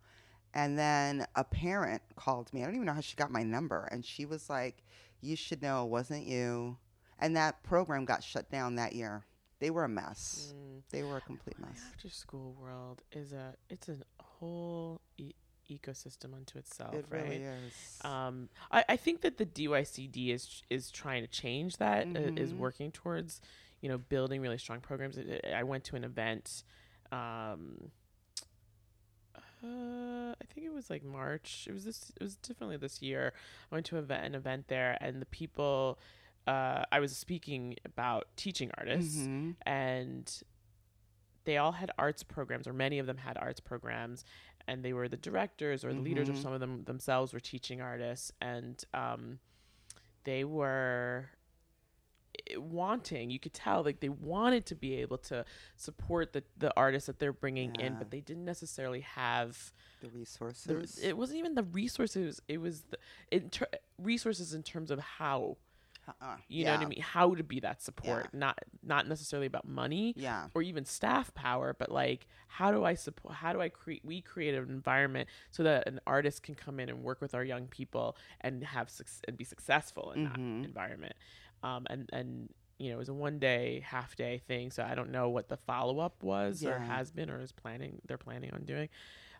[0.54, 2.62] And then a parent called me.
[2.62, 3.88] I don't even know how she got my number.
[3.90, 4.82] And she was like,
[5.22, 6.76] You should know it wasn't you.
[7.18, 9.24] And that program got shut down that year.
[9.60, 10.52] They were a mess.
[10.54, 10.82] Mm.
[10.90, 11.80] They were a complete mess.
[11.94, 15.34] After school world is a it's a whole e-
[15.78, 17.22] ecosystem unto itself, It right?
[17.22, 17.98] really is.
[18.02, 22.06] Um, I, I think that the DYCD is is trying to change that.
[22.06, 22.58] uh, is Mhm.
[22.58, 23.40] working towards,
[23.80, 25.18] you know, building really strong programs.
[25.18, 26.64] I- I went to an event,
[27.10, 27.90] um,
[29.64, 31.66] uh, I think it was like March.
[31.68, 32.10] It was this.
[32.20, 33.32] It was definitely this year.
[33.70, 35.98] I went to an event, an event there, and the people.
[36.46, 39.54] Uh, I was speaking about teaching artists, Mhm.
[39.64, 40.42] and
[41.44, 44.24] they all had arts programs, or many of them had arts programs,
[44.68, 47.80] and they were the directors or the leaders, or some of them themselves were teaching
[47.80, 49.38] artists, and um,
[50.24, 51.30] they were
[52.48, 55.44] eh, wanting you could tell like they wanted to be able to
[55.76, 60.18] support the the artists that they're bringing in but they didn't necessarily have The the,
[60.18, 60.98] resources.
[61.02, 62.98] it wasn't even the resources it was the
[63.98, 65.56] resources in terms of how
[66.08, 66.36] Uh-uh.
[66.48, 70.12] you know what i mean how to be that support not not necessarily about money
[70.16, 70.48] Yeah.
[70.54, 74.20] or even staff power, but like how do I support how do I create we
[74.20, 77.68] create an environment so that an artist can come in and work with our young
[77.68, 80.64] people and have suc- and be successful in that Mhm.
[80.64, 81.14] environment.
[81.62, 82.48] Um and and
[82.78, 85.48] you know, it was a one day, half day thing, so I don't know what
[85.48, 88.88] the follow up was or has been or is planning they're planning on doing.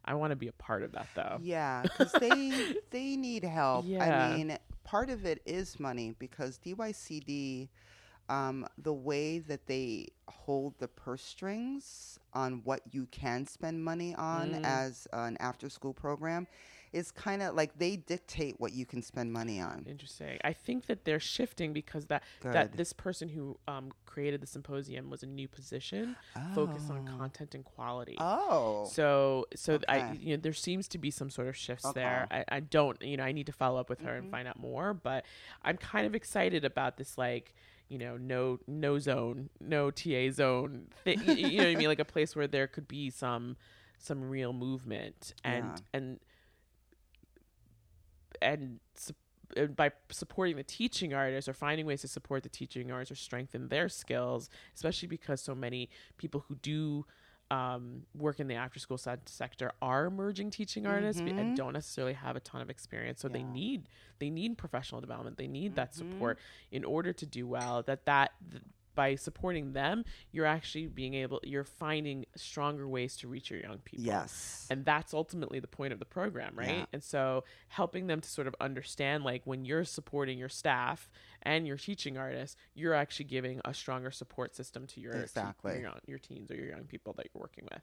[0.05, 1.39] I want to be a part of that though.
[1.43, 3.85] Yeah, because they they need help.
[3.87, 4.31] Yeah.
[4.33, 7.69] I mean, part of it is money because DYCD,
[8.29, 14.15] um, the way that they hold the purse strings on what you can spend money
[14.15, 14.65] on Mm.
[14.65, 16.47] as an after school program
[16.93, 19.85] is kind of like they dictate what you can spend money on.
[19.89, 20.39] Interesting.
[20.45, 25.09] I think that they're shifting because that that this person who um, created the symposium
[25.09, 26.17] was a new position
[26.55, 27.17] focused on Oh.
[27.19, 28.17] content and quality.
[28.19, 31.87] Oh, So, so th- I, you know, there seems to be some sort of shifts
[31.87, 32.01] Okay.
[32.01, 32.27] there.
[32.31, 34.23] I, I don't, you know, I need to follow up with her Mm-hmm.
[34.25, 34.93] and find out more.
[34.93, 35.25] But
[35.63, 37.55] I'm kind of excited about this, like,
[37.89, 40.89] you know, no, no zone, no TA zone.
[41.05, 41.89] Thi- you, you know what I mean?
[41.89, 43.57] Like a place where there could be some,
[43.99, 45.65] some real movement and
[45.95, 45.99] Yeah.
[45.99, 46.21] and
[48.43, 48.81] and.
[49.57, 53.17] and by supporting the teaching artists or finding ways to support the teaching artists or
[53.17, 57.05] strengthen their skills, especially because so many people who do
[57.51, 61.75] um, work in the after school se- sector are emerging teaching artists b- and don't
[61.75, 63.91] necessarily have a ton of experience so they need
[64.21, 65.97] they need professional development they need that Mhm.
[65.97, 66.39] support
[66.71, 68.63] in order to do well that that th-
[68.95, 73.79] by supporting them you're actually being able you're finding stronger ways to reach your young
[73.79, 74.67] people yes.
[74.71, 76.85] and that's ultimately the point of the program right Yeah.
[76.93, 81.11] and so helping them to sort of understand like when you're supporting your staff
[81.43, 85.73] and your teaching artists you're actually giving a stronger support system to your te- Exactly.
[85.75, 87.83] your, young, your teens or your young people that you're working with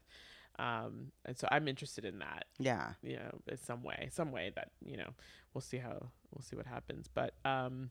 [0.58, 2.90] um, and so i'm interested in that yeah.
[3.02, 5.08] you know in some way some way that you know
[5.54, 7.90] we'll see how we'll see what happens but um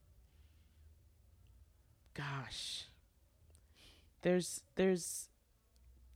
[2.14, 2.86] gosh
[4.22, 5.30] there's there's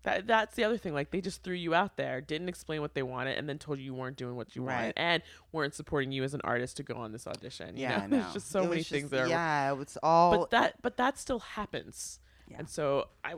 [0.03, 2.93] that that's the other thing like they just threw you out there didn't explain what
[2.93, 4.75] they wanted and then told you you weren't doing what you Right.
[4.75, 5.23] wanted and
[5.53, 8.07] weren't supporting you as an artist to go on this audition you Yeah, know I
[8.21, 9.27] there's just so It many was things there.
[9.27, 10.37] Yeah, it's all.
[10.37, 12.57] but that but that still happens Yeah.
[12.59, 13.35] and so i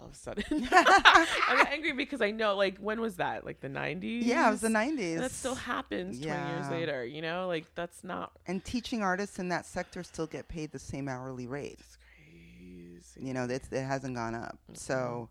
[0.00, 3.68] all of a sudden i'm angry because i know like when was that like the
[3.68, 5.14] 90s yeah, it was the '90s.
[5.14, 9.38] and that still happens 20 years later you know like that's not and teaching artists
[9.38, 11.78] in that sector still get paid the same hourly rate.
[11.78, 14.58] it's crazy You know, it, it hasn't gone up.
[14.64, 14.74] Mm-hmm.
[14.74, 15.28] So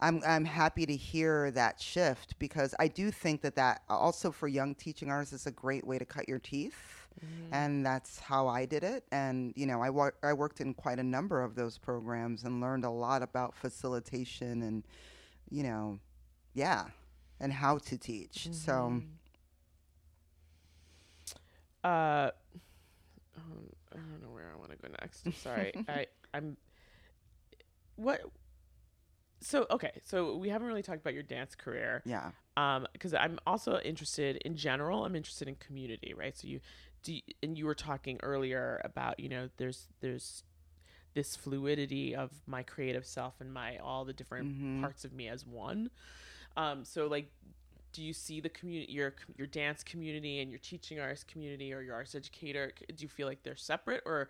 [0.00, 4.48] I'm I'm happy to hear that shift because I do think that that also for
[4.48, 6.99] young teaching artists is a great way to cut your teeth.
[7.18, 7.54] Mm-hmm.
[7.54, 9.04] And that's how I did it.
[9.12, 12.60] And, you know, I, wor- I worked in quite a number of those programs and
[12.60, 14.86] learned a lot about facilitation and,
[15.50, 15.98] you know,
[16.54, 16.86] yeah,
[17.40, 18.48] and how to teach.
[18.52, 19.06] So, Mm-hmm.
[21.82, 22.30] Uh,
[23.36, 25.24] um, I don't know where I want to go next.
[25.24, 25.72] I'm sorry.
[25.88, 26.56] I I'm
[27.96, 28.20] what.
[29.42, 32.02] So okay, so we haven't really talked about your dance career.
[32.04, 32.32] Yeah.
[32.56, 35.06] Um, because I'm also interested in general.
[35.06, 36.36] I'm interested in community, right?
[36.36, 36.60] So you
[37.02, 40.44] do, you- and you were talking earlier about you know there's there's
[41.14, 44.80] this fluidity of my creative self and my all the different Mhm.
[44.80, 45.90] parts of me as one.
[46.56, 47.30] Um, so like,
[47.92, 51.80] do you see the community, your your dance community and your teaching artist community, or
[51.82, 52.72] your arts educator?
[52.94, 54.28] Do you feel like they're separate, or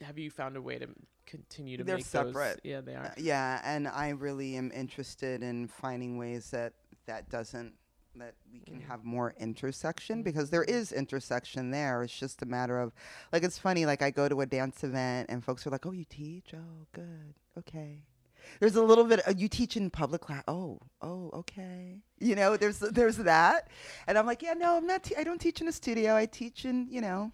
[0.00, 0.88] have you found a way to
[1.26, 2.60] continue to They're make those- separate.
[2.64, 3.06] Yeah, they are.
[3.06, 6.72] Uh, yeah, and I really am interested in finding ways that
[7.06, 7.74] that doesn't
[8.18, 8.86] that we can Mm.
[8.88, 12.02] have more intersection because there is intersection there.
[12.02, 12.92] It's just a matter of
[13.32, 15.92] like it's funny like I go to a dance event and folks are like, "Oh,
[15.92, 16.52] you teach?
[16.54, 17.34] Oh, good.
[17.56, 18.04] Okay."
[18.60, 20.42] There's a little bit uh, you teach in public class.
[20.48, 22.02] Oh, oh, okay.
[22.18, 23.68] You know, there's there's that.
[24.06, 26.16] And I'm like, "Yeah, no, I'm not te- I don't teach in a studio.
[26.16, 27.32] I teach in, you know,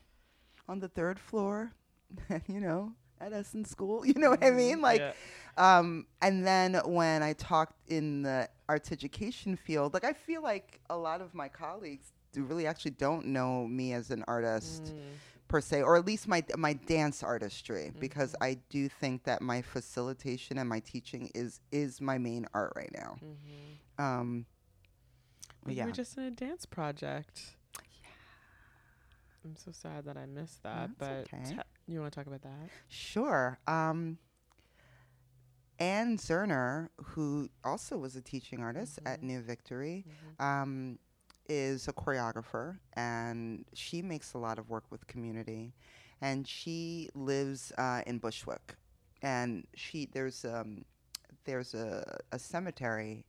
[0.68, 1.72] on the third floor,
[2.48, 4.04] you know, at Essen School.
[4.06, 4.80] You know what I mean?
[4.80, 5.12] Like Yeah.
[5.56, 10.80] um, and then when I talked in the arts education field, like I feel like
[10.90, 15.00] a lot of my colleagues do really actually don't know me as an artist Mm.
[15.48, 19.62] per se, or at least my my dance artistry, because I do think that my
[19.62, 23.16] facilitation and my teaching is is my main art right now.
[23.22, 24.02] Mhm.
[24.04, 24.46] Um,
[25.64, 25.84] But yeah.
[25.84, 27.56] You were just in a dance project.
[28.02, 28.08] Yeah.
[29.44, 30.90] I'm so sad that I missed that.
[30.98, 31.54] That's but okay.
[31.56, 32.70] te- you want to talk about that?
[32.88, 33.58] Sure.
[33.66, 34.18] Um,
[35.78, 40.04] Anne Zuerner, who also was a teaching artist at New Victory,
[40.38, 40.98] um,
[41.48, 45.74] is a choreographer and she makes a lot of work with community.
[46.20, 48.76] And she lives uh, in Bushwick.
[49.22, 50.84] And she there's um,
[51.44, 53.24] there's a, a cemetery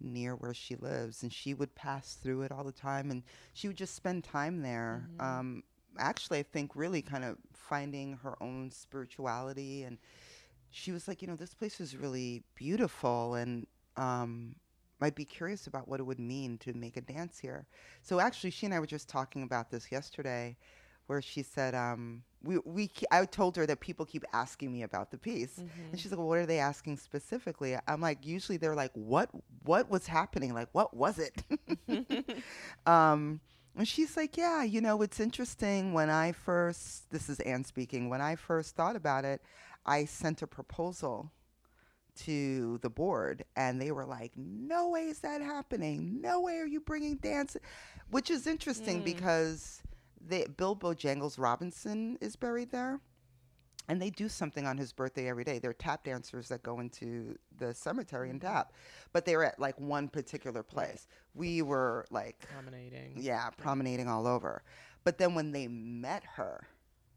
[0.00, 3.22] near where she lives, and she would pass through it all the time, and
[3.54, 5.08] she would just spend time there.
[5.18, 5.62] Um,
[5.98, 9.98] actually, I think really kind of finding her own spirituality, and
[10.70, 14.56] she was like, you know, this place is really beautiful, and um,
[15.00, 17.66] I'd be curious about what it would mean to make a dance here.
[18.02, 20.56] So actually, she and I were just talking about this yesterday,
[21.06, 25.10] where she said, um, we, we, I told her that people keep asking me about
[25.10, 25.58] the piece.
[25.90, 27.76] And she's like, well, what are they asking specifically?
[27.86, 29.30] I'm like, usually they're like, what,
[29.64, 30.52] what was happening?
[30.54, 31.42] Like, what was it?
[32.86, 33.40] um,
[33.76, 35.92] and she's like, yeah, you know, it's interesting.
[35.92, 39.42] When I first, this is Anne speaking, when I first thought about it,
[39.86, 41.32] I sent a proposal
[42.16, 46.20] to the board and they were like no way is that happening.
[46.20, 47.56] No way are you bringing dance
[48.10, 49.04] which is interesting hmm.
[49.04, 49.82] because
[50.26, 53.00] they, bill bojangles robinson is buried there
[53.88, 55.60] and they do something on his birthday every day.
[55.60, 58.52] They're tap dancers that go into the cemetery and mm-hmm.
[58.52, 58.72] tap
[59.12, 61.06] but they're at like one particular place.
[61.34, 63.14] We were like Dominating.
[63.16, 64.62] yeah, promenading all over.
[65.04, 66.66] But then when they met her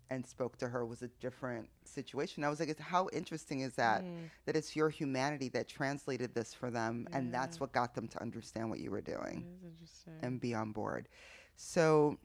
[0.09, 2.43] and spoke to her was a different situation.
[2.43, 4.03] I was like, how interesting is that?
[4.45, 8.21] That it's your humanity that translated this for them, and that's what got them to
[8.21, 10.13] understand what you were doing That is interesting.
[10.23, 11.07] and be on board.
[11.55, 12.17] So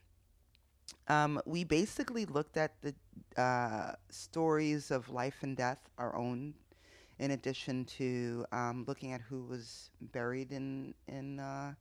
[1.09, 2.95] um, we basically looked at the
[3.41, 6.55] uh, stories of life and death, our own,
[7.19, 11.75] in addition to um, looking at who was buried in in uh,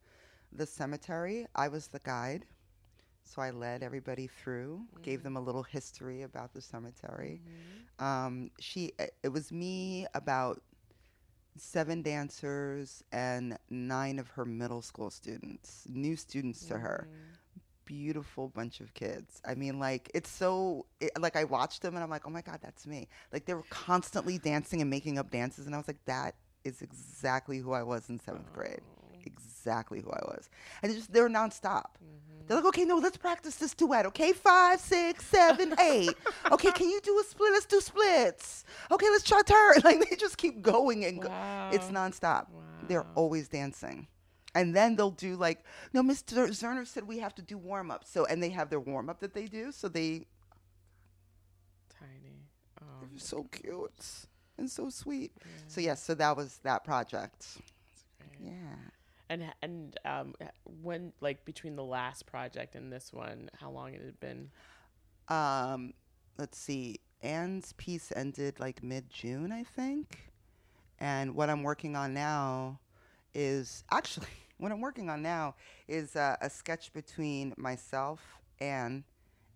[0.52, 1.48] the cemetery.
[1.56, 2.46] I was the guide,
[3.34, 5.24] so I led everybody through, gave mm.
[5.24, 7.42] them a little history about the cemetery.
[7.42, 8.06] Mm-hmm.
[8.06, 10.62] Um, she, eh, it was me about
[11.58, 17.08] seven dancers and nine of her middle school students, new students to her.
[17.86, 19.42] Beautiful bunch of kids.
[19.46, 22.42] I mean, like, it's so, it, like, I watched them and I'm like, oh my
[22.42, 23.10] God, that's me.
[23.32, 25.66] Like, they were constantly dancing and making up dances.
[25.66, 28.56] And I was like, that is exactly who I was in seventh oh.
[28.56, 28.82] grade.
[29.26, 30.50] Exactly who I was.
[30.82, 31.96] And they just, they were nonstop.
[32.46, 34.06] They're like, okay, no, let's practice this duet.
[34.08, 36.12] Okay, five, six, seven, eight.
[36.52, 37.54] okay, can you do a split?
[37.54, 38.66] Let's do splits.
[38.92, 39.76] Okay, let's try turn.
[39.84, 41.30] Like, they just keep going and go.
[41.72, 42.10] It's Wow.
[42.10, 42.48] nonstop.
[42.90, 44.08] They're always dancing.
[44.56, 45.64] And then they'll do like,
[45.94, 46.48] no, Mr.
[46.50, 48.04] Zuerner said we have to do warm up.
[48.06, 49.72] So, and they have their warm up that they do.
[49.72, 50.28] So they,
[51.98, 52.44] Tiny.
[52.82, 53.92] Oh, they're so cute
[54.58, 55.32] and so sweet.
[55.68, 57.46] So, yes, so that was that project.
[58.40, 58.52] Yeah.
[59.34, 60.36] And and um,
[60.84, 64.52] when like between the last project and this one, how long it had been?
[65.28, 65.94] Um,
[66.38, 67.00] let's see.
[67.24, 70.32] Anne's piece ended like mid June, I think.
[71.00, 72.80] And what I'm working on now
[73.34, 74.28] is actually
[74.60, 75.56] what I'm working on now
[75.88, 78.22] is uh, a sketch between myself,
[78.60, 79.04] Anne,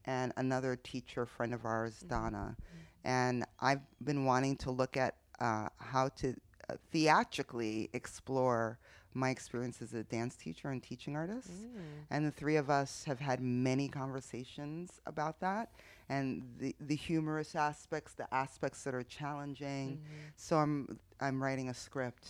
[0.05, 2.57] and another teacher friend of ours, Donna.
[3.03, 6.33] And I've been wanting to look at uh, how to
[6.67, 8.79] uh, theatrically explore
[9.17, 11.49] my experience as a dance teacher and teaching artist.
[11.49, 11.81] Mm.
[12.11, 15.71] And the three of us have had many conversations about that
[16.09, 19.97] and the, the humorous aspects, the aspects that are challenging.
[19.97, 20.15] Mm-hmm.
[20.35, 22.27] So I'm I'm writing a script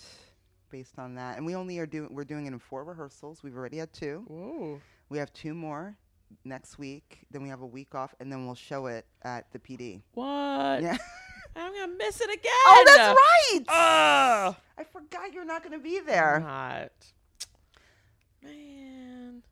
[0.69, 1.37] based on that.
[1.37, 3.43] And we only are doing we're doing it in four rehearsals.
[3.43, 4.23] We've already had two.
[4.27, 4.79] Whoa.
[5.09, 5.97] We have two more
[6.43, 7.25] next week.
[7.31, 10.01] Then we have a week off and then we'll show it at the PD.
[10.13, 10.81] What?
[10.81, 10.97] Yeah.
[11.57, 12.51] I'm gonna miss it oh, again.
[12.65, 14.47] oh, that's right.
[14.47, 14.55] Ugh.
[14.77, 16.39] I forgot you're not to be there.
[16.39, 16.91] not.
[18.43, 19.43] Man.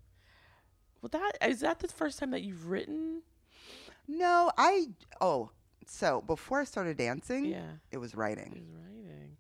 [1.02, 3.22] Well, that is that the first time that you've written?
[4.08, 4.88] No, I
[5.20, 5.50] oh,
[5.88, 7.72] so before I started dancing, Yeah.
[7.92, 8.52] it was writing.
[8.52, 9.38] was writing.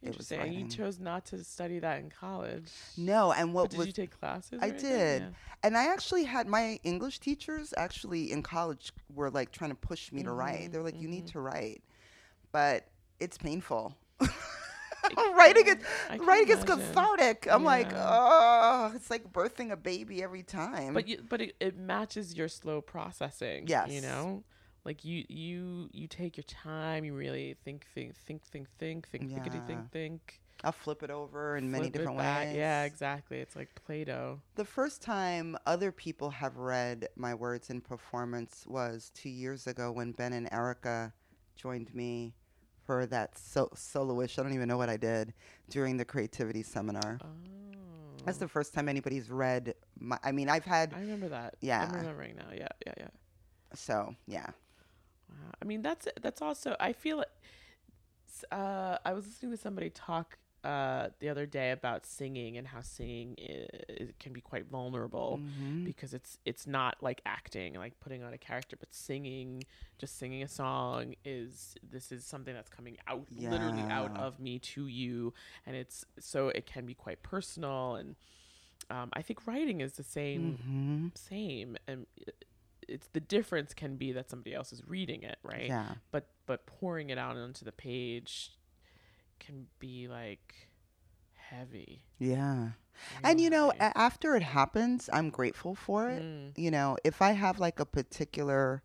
[0.00, 0.40] It was Interesting.
[0.40, 2.70] And you chose not to study that in college.
[2.96, 4.60] No, and what But did was you take classes?
[4.62, 5.22] I did.
[5.22, 5.28] Yeah.
[5.64, 10.12] And I actually had my English teachers actually in college were like trying to push
[10.12, 10.68] me to write.
[10.68, 11.32] Mhm, They're like, you need mhm.
[11.32, 11.82] to write.
[12.52, 12.86] But
[13.18, 13.96] it's painful.
[15.34, 15.80] writing it
[16.20, 17.48] writing is cathartic.
[17.50, 20.94] I'm like, oh, it's like birthing a baby every time.
[20.94, 23.64] But you, but it, it matches your slow processing.
[23.66, 24.44] Yes, you know,
[24.88, 27.04] like you you you take your time.
[27.04, 29.66] You really think think think think think think Yeah.
[29.66, 30.40] think think.
[30.64, 32.56] I'll flip it over in many flip it different ways.
[32.56, 33.38] Yeah, exactly.
[33.38, 34.40] It's like Play-Doh.
[34.56, 39.92] The first time other people have read my words in performance was two years ago
[39.92, 41.12] when Ben and Erica
[41.54, 42.34] joined me
[42.84, 44.38] for that so- soloish.
[44.38, 45.34] I don't even know what I did
[45.68, 47.18] during the creativity seminar.
[47.22, 47.26] Oh,
[48.24, 49.74] That's the first time anybody's read.
[50.00, 51.56] My, I mean, I've had I remember that.
[51.60, 51.82] Yeah.
[51.88, 52.48] I'm remembering now.
[52.52, 53.08] Yeah, yeah, yeah.
[53.74, 54.46] so yeah.
[55.28, 55.52] Wow.
[55.60, 56.76] I mean, that's that's also.
[56.80, 57.20] I feel.
[57.22, 57.30] it-
[58.52, 62.80] Uh, I was listening to somebody talk uh, the other day about singing and how
[62.82, 65.84] singing i can be quite vulnerable Mhm.
[65.84, 69.64] because it's it's not like acting, like putting on a character, but singing,
[69.98, 74.58] just singing a song is this is something that's coming out literally out of me
[74.58, 75.32] to you,
[75.66, 78.14] and it's so it can be quite personal and.
[78.90, 81.18] Um, I think writing is the same Mhm.
[81.18, 82.32] same and i-
[82.88, 85.94] it's the difference can be that somebody else is reading it right Yeah.
[86.10, 88.52] but but pouring it out onto the page
[89.38, 90.68] can be like
[91.34, 92.70] heavy Yeah.
[93.22, 96.20] And you know, a- after it happens, I'm grateful for it.
[96.20, 96.58] Mm.
[96.58, 98.82] You know, if I have like a particular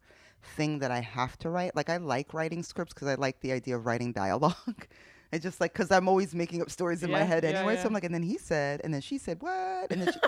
[0.56, 3.52] thing that I have to write, like I like writing scripts because I like the
[3.52, 4.88] idea of writing dialogue.
[5.34, 7.76] I just like because I'm always making up stories in my Yeah, head yeah, anyway.
[7.76, 7.88] So.
[7.88, 9.92] I'm like, and then he said, and then she said, what?
[9.92, 10.20] And then she,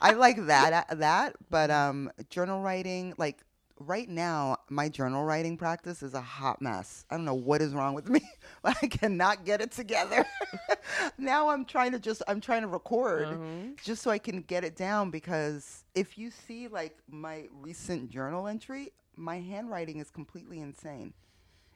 [0.00, 1.36] I like that uh, that.
[1.50, 3.42] But um, journal writing, like
[3.78, 7.04] right now, my journal writing practice is a hot mess.
[7.10, 8.22] I don't know what is wrong with me.
[8.62, 10.24] but I cannot get it together.
[11.18, 13.82] now I'm trying to just I'm trying to record Mhm.
[13.82, 18.46] just so I can get it down because if you see like my recent journal
[18.46, 21.12] entry, my handwriting is completely insane.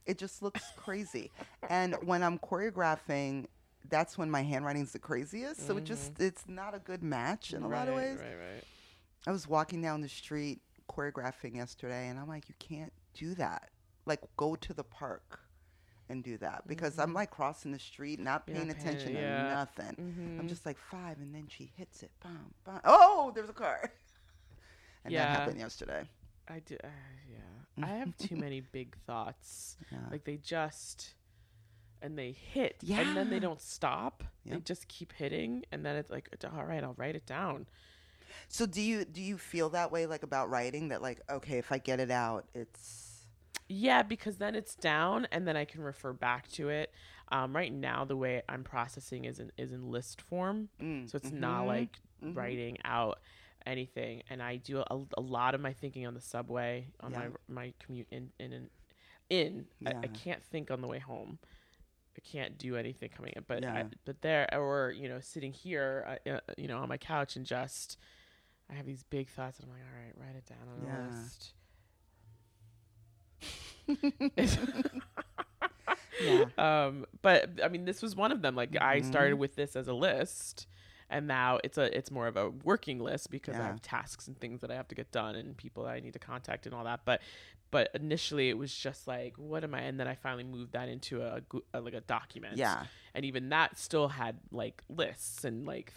[0.09, 1.31] It just looks crazy.
[1.69, 3.47] And when I'm choreographing,
[3.89, 5.67] that's when my handwriting's the craziest.
[5.67, 8.19] So it just it's not a good match in a lot of ways.
[8.19, 8.65] right right
[9.27, 13.69] I was walking down the street choreographing yesterday and I'm like, you can't do that.
[14.07, 15.41] Like go to the park
[16.09, 19.43] and do that because I'm like crossing the street, not paying paying- attention yeah.
[19.43, 19.95] to nothing.
[20.41, 20.49] I'm Mhm.
[20.49, 22.11] just like five, and then she hits it.
[22.23, 22.81] Bam, bam.
[22.85, 23.93] Oh, there's a car.
[25.05, 25.27] And Yeah.
[25.27, 26.03] that happened yesterday.
[26.49, 26.89] i do uh,
[27.31, 27.39] yeah
[27.83, 29.99] i have too many big thoughts Yeah.
[30.11, 31.15] like they just
[32.03, 36.11] and they hit and then they don't stop they just keep hitting and then it's
[36.11, 37.67] like all right i'll write it down
[38.49, 41.73] So do you do you feel that way like about writing that like okay if
[41.73, 43.27] I get it out it's
[43.69, 46.91] Yeah, because then it's down, and then I can refer back to it.
[47.31, 51.17] Um, right now, the way I'm processing is in is in list form, Mm, so
[51.17, 52.35] it's not mhm, like mhm.
[52.35, 53.19] writing out
[53.69, 54.23] anything.
[54.31, 57.19] And I do a, a lot of my thinking on the subway on Yeah.
[57.49, 58.69] my my commute in in in.
[59.31, 59.67] in.
[59.87, 61.39] I, I can't think on the way home.
[62.17, 66.19] I can't do anything coming in, but I, but there or you know sitting here,
[66.27, 67.97] uh, uh, you know, on my couch and just.
[68.71, 70.87] I have these big thoughts, and I'm like, all right, write it down on a
[70.87, 71.09] Yeah.
[71.09, 71.53] list.
[76.21, 79.39] yeah um but i mean this was one of them like i started Mhm.
[79.39, 80.67] with this as a list
[81.11, 84.39] and now it's a it's more of a working list because i have tasks and
[84.39, 86.75] things that i have to get done and people that i need to contact and
[86.75, 87.01] all that.
[87.05, 87.21] But
[87.71, 89.81] but initially it was just like what am i?
[89.81, 91.43] And then i finally moved that into a,
[91.75, 92.57] a like a document.
[92.57, 92.85] Yeah.
[93.15, 95.93] And even that still had like lists and like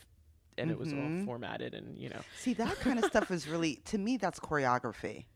[0.57, 1.25] and it was all Mhm.
[1.25, 2.21] formatted and you know.
[2.39, 5.25] See that kind of stuff is really to me that's choreography.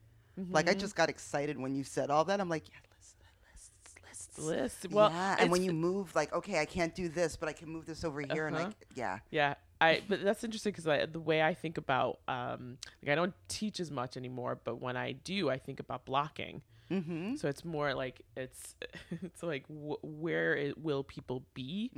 [0.52, 0.80] Like I Mhm.
[0.80, 2.40] just got excited when you said all that.
[2.42, 3.14] I'm like yeah lists
[3.48, 4.86] lists lists lists.
[4.90, 5.36] Well yeah.
[5.38, 8.04] And when you move like okay I can't do this but I can move this
[8.04, 8.66] over here and Uh-huh.
[8.66, 9.18] like yeah.
[9.30, 13.34] Yeah, I but that's interesting because the way I think about um like I don't
[13.48, 16.62] teach as much anymore, but when I do, I think about blocking.
[16.90, 18.74] mm-hmm So it's more like it's
[19.22, 21.90] it's like wh- where it, will people be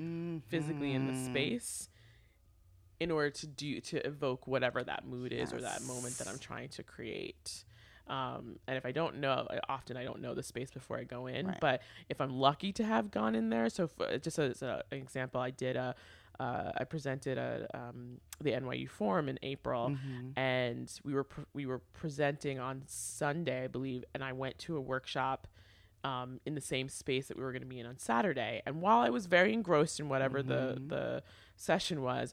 [0.48, 1.24] physically in the Mhm.
[1.26, 1.88] space,
[3.00, 6.38] in order to do to evoke whatever that mood is or that moment that I'm
[6.38, 7.64] trying to create.
[8.08, 11.04] Um, and if I don't know, I- often I don't know the space before I
[11.04, 11.46] go in.
[11.46, 11.60] Right.
[11.60, 14.98] But if I'm lucky to have gone in there, so for, just as a, an
[14.98, 15.94] example, I did a,
[16.40, 20.38] uh, I presented a um, the NYU Forum in April, Mm-hmm.
[20.38, 24.76] and we were pr- we were presenting on Sunday, I believe, and I went to
[24.76, 25.46] a workshop
[26.04, 28.62] um, in the same space that we were going to be in on Saturday.
[28.66, 31.22] And while I was very engrossed in whatever the the
[31.56, 32.32] session was,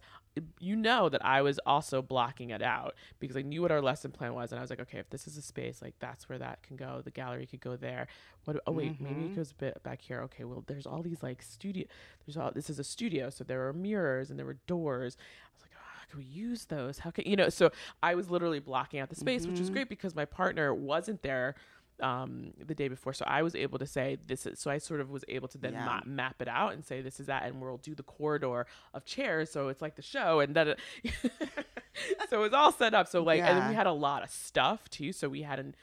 [0.60, 4.12] you know that I was also blocking it out because I knew what our lesson
[4.12, 6.38] plan was, and I was like, okay, if this is a space, like that's where
[6.40, 7.02] that can go.
[7.04, 8.08] The gallery could go there.
[8.44, 8.62] What?
[8.68, 9.36] Oh wait, maybe it mm-hmm.
[9.36, 10.22] goes a bit back here.
[10.24, 11.86] Okay, well, there's all these like studio.
[12.26, 12.52] There's all.
[12.54, 15.18] This is a studio, so there were mirrors and there were doors.
[15.20, 17.00] I was like, oh, how can we use those?
[17.00, 17.50] How can you know?
[17.50, 17.72] So
[18.04, 19.74] I was literally blocking out the space, which was mm-hmm.
[19.76, 21.56] great because my partner wasn't there
[22.02, 25.00] um the day before so i was able to say this is so i sort
[25.00, 25.86] of was able to then Yeah.
[25.86, 29.06] ma- map it out and say this is that and we'll do the corridor of
[29.06, 30.78] chairs so it's like the show and that
[32.30, 34.90] so it was all set up so like and we had a lot of stuff
[34.90, 35.76] too so we had an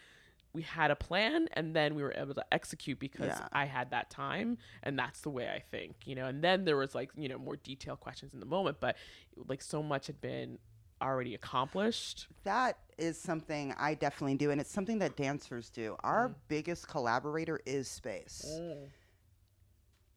[0.54, 3.48] we had a plan and then we were able to execute because Yeah.
[3.54, 6.26] I had that time and that's the way I think, you know.
[6.26, 8.98] And then there was like, you know, more detailed questions in the moment, but
[9.48, 10.58] like so much had been
[11.02, 12.28] already accomplished.
[12.44, 15.96] That is something I definitely do, and it's something that dancers do.
[16.02, 16.34] Our Mm.
[16.48, 18.60] biggest collaborator is space.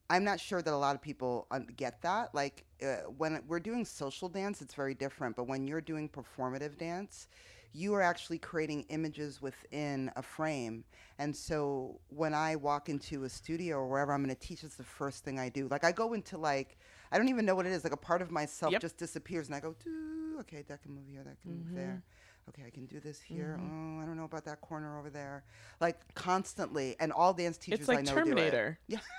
[0.10, 2.34] I'm not sure that a lot of people get that.
[2.36, 5.36] Like uh, when we're doing social dance, it's very different.
[5.36, 7.28] But when you're doing performative dance,
[7.74, 10.86] you are actually creating images within a frame.
[11.18, 14.76] And so when I walk into a studio or wherever I'm going to teach, it's
[14.76, 15.68] the first thing I do.
[15.70, 16.78] Like I go into like
[17.12, 17.84] I don't even know what it is.
[17.84, 18.82] Like a part of myself Yep.
[18.82, 22.04] just disappears, and I go, "Doo, okay, that can move here, that can move there.
[22.50, 23.58] Okay, I can do this here.
[23.60, 25.44] Oh, I don't know about that corner over there.
[25.82, 28.80] Like constantly, and all dance teachers It's like I know Terminator.
[28.88, 28.98] do it.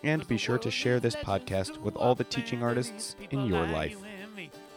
[0.06, 3.98] and be sure to share this podcast with all the teaching artists in your life.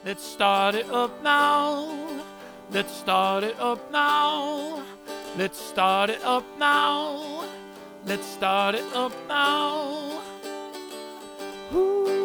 [0.05, 2.25] Let's start it up now.
[2.71, 4.83] Let's start it up now.
[5.37, 7.45] Let's start it up now.
[8.07, 10.23] Let's start it up now.
[11.75, 12.18] Ooh.